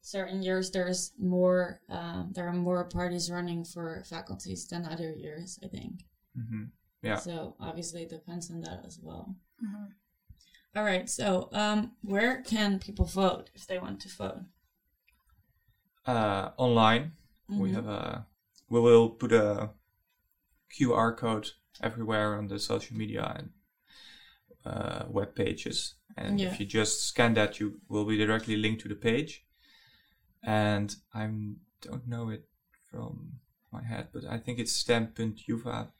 Certain 0.00 0.42
years 0.42 0.70
there's 0.70 1.12
more, 1.18 1.80
um, 1.88 2.32
there 2.32 2.46
are 2.48 2.52
more 2.52 2.84
parties 2.84 3.30
running 3.30 3.64
for 3.64 4.04
faculties 4.04 4.66
than 4.66 4.84
other 4.86 5.12
years. 5.12 5.58
I 5.62 5.68
think. 5.68 6.04
hmm 6.34 6.64
Yeah. 7.02 7.16
So 7.16 7.56
obviously 7.60 8.02
it 8.02 8.10
depends 8.10 8.50
on 8.50 8.60
that 8.62 8.84
as 8.84 8.98
well. 9.00 9.36
Mhm. 9.62 9.92
All 10.74 10.84
right. 10.84 11.08
So 11.08 11.48
um, 11.52 11.96
where 12.02 12.42
can 12.42 12.78
people 12.78 13.04
vote 13.06 13.50
if 13.54 13.66
they 13.66 13.78
want 13.78 14.00
to 14.02 14.08
vote? 14.08 14.42
Uh, 16.06 16.52
online, 16.56 17.12
we 17.48 17.70
Mhm. 17.70 17.74
have 17.74 17.86
a 17.86 18.26
we 18.68 18.80
will 18.80 19.10
put 19.10 19.32
a 19.32 19.70
QR 20.70 21.12
code 21.16 21.50
everywhere 21.82 22.36
on 22.38 22.48
the 22.48 22.58
social 22.58 22.96
media 22.96 23.34
and 23.36 23.50
uh, 24.64 25.04
web 25.08 25.34
pages, 25.34 25.94
and 26.16 26.40
Yeah. 26.40 26.48
if 26.52 26.60
you 26.60 26.66
just 26.66 27.04
scan 27.06 27.34
that, 27.34 27.60
you 27.60 27.80
will 27.88 28.04
be 28.04 28.16
directly 28.16 28.56
linked 28.56 28.82
to 28.82 28.88
the 28.88 28.96
page. 28.96 29.44
And 30.42 30.94
I 31.14 31.28
don't 31.80 32.06
know 32.06 32.30
it 32.30 32.48
from 32.90 33.40
my 33.72 33.82
head, 33.82 34.08
but 34.12 34.24
I 34.24 34.38
think 34.38 34.58
it's 34.58 34.72
stem.uva. 34.72 35.92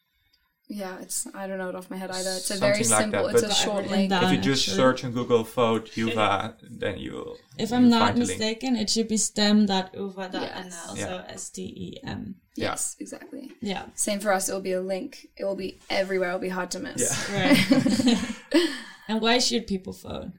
Yeah, 0.68 0.98
it's 1.00 1.28
I 1.32 1.46
don't 1.46 1.58
know 1.58 1.68
it 1.68 1.76
off 1.76 1.90
my 1.90 1.96
head 1.96 2.10
either. 2.10 2.30
It's 2.30 2.50
a 2.50 2.56
Something 2.56 2.72
very 2.72 2.84
like 2.84 3.00
simple. 3.02 3.26
that, 3.28 3.34
it's 3.34 3.42
but- 3.42 3.50
a 3.52 3.54
short 3.54 3.84
I've 3.84 3.90
written 3.92 4.08
link. 4.10 4.22
if 4.24 4.32
you 4.32 4.38
just 4.38 4.62
actually. 4.68 4.76
search 4.76 5.04
on 5.04 5.12
Google 5.12 5.44
vote 5.44 5.96
UvA, 5.96 6.56
then 6.68 6.98
you 6.98 7.12
will. 7.12 7.36
If 7.56 7.70
you'll 7.70 7.78
I'm 7.78 7.88
not 7.88 8.00
find 8.00 8.16
the 8.22 8.26
link. 8.26 8.38
mistaken, 8.40 8.74
it 8.76 8.90
should 8.90 9.06
be 9.06 9.16
stem.uva.nl. 9.16 10.32
Yes. 10.32 10.98
So 10.98 11.22
S 11.28 11.50
T 11.50 11.62
E 11.62 12.00
M. 12.04 12.34
Yeah. 12.56 12.70
Yes, 12.70 12.96
exactly. 12.98 13.52
Yeah. 13.60 13.84
Same 13.94 14.18
for 14.18 14.32
us. 14.32 14.48
It 14.48 14.54
will 14.54 14.60
be 14.60 14.72
a 14.72 14.80
link. 14.80 15.28
It 15.36 15.44
will 15.44 15.54
be 15.56 15.78
everywhere. 15.88 16.30
It 16.30 16.32
will 16.32 16.40
be 16.40 16.48
hard 16.48 16.72
to 16.72 16.80
miss. 16.80 17.28
Yeah. 17.30 17.48
Right. 17.48 18.58
and 19.08 19.20
why 19.20 19.38
should 19.38 19.68
people 19.68 19.92
vote? 19.92 20.32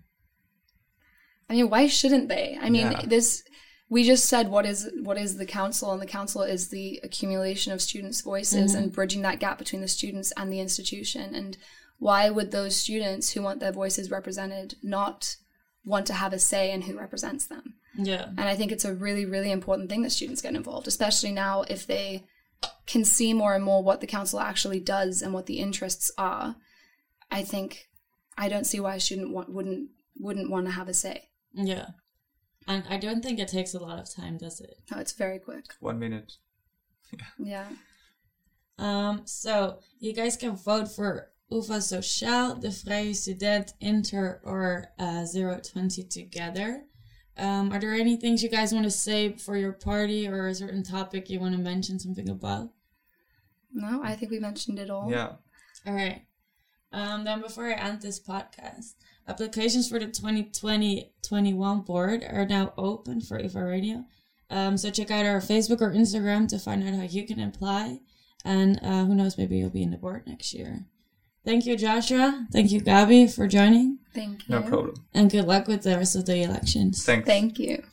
I 1.50 1.54
mean, 1.54 1.70
why 1.70 1.88
shouldn't 1.88 2.28
they? 2.28 2.58
I 2.62 2.70
mean, 2.70 2.92
Yeah. 2.92 3.06
this 3.06 3.44
we 3.90 4.04
just 4.04 4.26
said 4.26 4.50
what 4.50 4.66
is 4.66 4.90
what 5.02 5.18
is 5.18 5.38
the 5.38 5.46
council 5.46 5.92
and 5.92 6.02
the 6.02 6.08
council 6.08 6.42
is 6.42 6.70
the 6.70 7.00
accumulation 7.04 7.72
of 7.72 7.82
students 7.82 8.22
voices 8.22 8.74
mm-hmm. 8.74 8.84
and 8.84 8.92
bridging 8.92 9.22
that 9.22 9.40
gap 9.40 9.58
between 9.58 9.82
the 9.82 9.88
students 9.88 10.32
and 10.36 10.52
the 10.52 10.60
institution. 10.60 11.34
And 11.34 11.58
why 12.00 12.30
would 12.30 12.52
those 12.52 12.76
students 12.76 13.32
who 13.32 13.42
want 13.42 13.60
their 13.60 13.72
voices 13.72 14.12
represented 14.12 14.76
not 14.84 15.38
want 15.86 16.06
to 16.08 16.14
have 16.14 16.34
a 16.34 16.40
say 16.40 16.72
in 16.72 16.84
who 16.84 16.98
represents 16.98 17.48
them? 17.48 17.76
Yeah. 18.00 18.26
and 18.26 18.42
i 18.42 18.56
think 18.56 18.72
it's 18.72 18.86
a 18.86 18.94
really 18.94 19.26
really 19.26 19.52
important 19.52 19.90
thing 19.90 20.04
that 20.04 20.12
students 20.12 20.40
get 20.40 20.54
involved 20.54 20.88
especially 20.88 21.32
now 21.32 21.64
if 21.64 21.88
they 21.88 22.26
can 22.86 23.04
see 23.04 23.34
more 23.34 23.56
and 23.56 23.64
more 23.64 23.84
what 23.84 24.02
the 24.02 24.08
council 24.08 24.40
actually 24.40 24.80
does 24.80 25.22
and 25.22 25.34
what 25.34 25.46
the 25.46 25.60
interests 25.60 26.12
are. 26.18 26.56
I 27.30 27.44
think 27.44 27.90
i 28.38 28.50
don't 28.50 28.66
see 28.66 28.80
why 28.80 28.96
a 28.96 29.00
student 29.00 29.34
wouldn't 29.34 29.90
wouldn't 30.20 30.50
want 30.50 30.66
to 30.68 30.72
have 30.72 30.88
a 30.88 30.94
say. 30.94 31.30
Yeah. 31.54 31.88
And 32.68 32.84
I 32.90 32.98
don't 32.98 33.22
think 33.24 33.40
it 33.40 33.48
takes 33.48 33.74
a 33.74 33.80
lot 33.80 33.98
of 34.00 34.14
time, 34.14 34.38
does 34.38 34.60
it? 34.62 34.76
no 34.92 35.00
it's 35.00 35.14
very 35.14 35.40
quick 35.40 35.66
One 35.80 36.00
minute. 36.00 36.34
yeah 37.40 37.68
Um, 38.78 39.22
so 39.26 39.80
you 40.00 40.14
guys 40.14 40.36
can 40.38 40.56
vote 40.56 40.88
for 40.92 41.32
UvA 41.50 41.78
Sociaal, 41.80 42.60
De 42.60 42.68
Vrije 42.68 43.16
Student, 43.16 43.74
Inter, 43.80 44.42
or 44.44 44.90
uh, 45.00 45.26
020 45.26 46.04
together. 46.04 46.84
Um, 47.38 47.72
are 47.72 47.80
there 47.80 47.94
any 47.94 48.18
things 48.18 48.44
you 48.44 48.50
guys 48.50 48.74
want 48.74 48.84
to 48.86 48.92
say 48.92 49.34
for 49.38 49.56
your 49.56 49.72
party 49.74 50.28
or 50.28 50.48
a 50.48 50.56
certain 50.56 50.84
topic 50.84 51.30
you 51.30 51.40
want 51.40 51.56
to 51.56 51.62
mention 51.62 52.00
something 52.00 52.30
about? 52.30 52.70
no 53.74 54.02
i 54.04 54.16
think 54.16 54.32
we 54.32 54.40
mentioned 54.40 54.80
it 54.80 54.90
all 54.90 55.10
Yeah. 55.12 55.34
All 55.86 55.94
right. 55.94 56.22
Um, 56.92 57.24
then 57.26 57.42
before 57.42 57.68
I 57.68 57.74
end 57.74 58.02
this 58.02 58.20
podcast, 58.20 58.96
applications 59.28 59.90
for 59.90 60.00
the 60.00 60.08
2020-21 60.08 61.86
board 61.86 62.24
are 62.24 62.46
now 62.46 62.74
open 62.78 63.22
for 63.22 63.40
UvA 63.40 63.64
Radio. 63.64 64.06
Um, 64.50 64.78
so 64.78 64.90
check 64.90 65.12
out 65.12 65.26
our 65.26 65.40
Facebook 65.40 65.82
or 65.82 65.92
Instagram 65.92 66.48
to 66.50 66.60
find 66.60 66.88
out 66.88 66.96
how 66.96 67.04
you 67.04 67.26
can 67.26 67.40
apply. 67.40 68.00
And 68.46 68.80
uh, 68.82 69.06
who 69.06 69.16
knows, 69.16 69.38
maybe 69.38 69.58
you'll 69.58 69.70
be 69.70 69.84
in 69.84 69.92
the 69.92 69.98
board 69.98 70.26
next 70.26 70.54
year. 70.54 70.86
Thank 71.44 71.66
you, 71.66 71.78
Joshua. 71.78 72.48
Thank 72.52 72.72
you, 72.72 72.82
Gabi, 72.82 73.34
for 73.34 73.48
joining. 73.48 74.00
thank 74.14 74.48
you 74.48 74.56
No 74.56 74.62
problem. 74.62 74.96
And 75.14 75.30
good 75.30 75.46
luck 75.46 75.68
with 75.68 75.84
the 75.84 75.98
rest 75.98 76.16
of 76.16 76.26
the 76.26 76.44
elections. 76.44 77.06
Thanks. 77.06 77.26
thank 77.26 77.60
you 77.60 77.84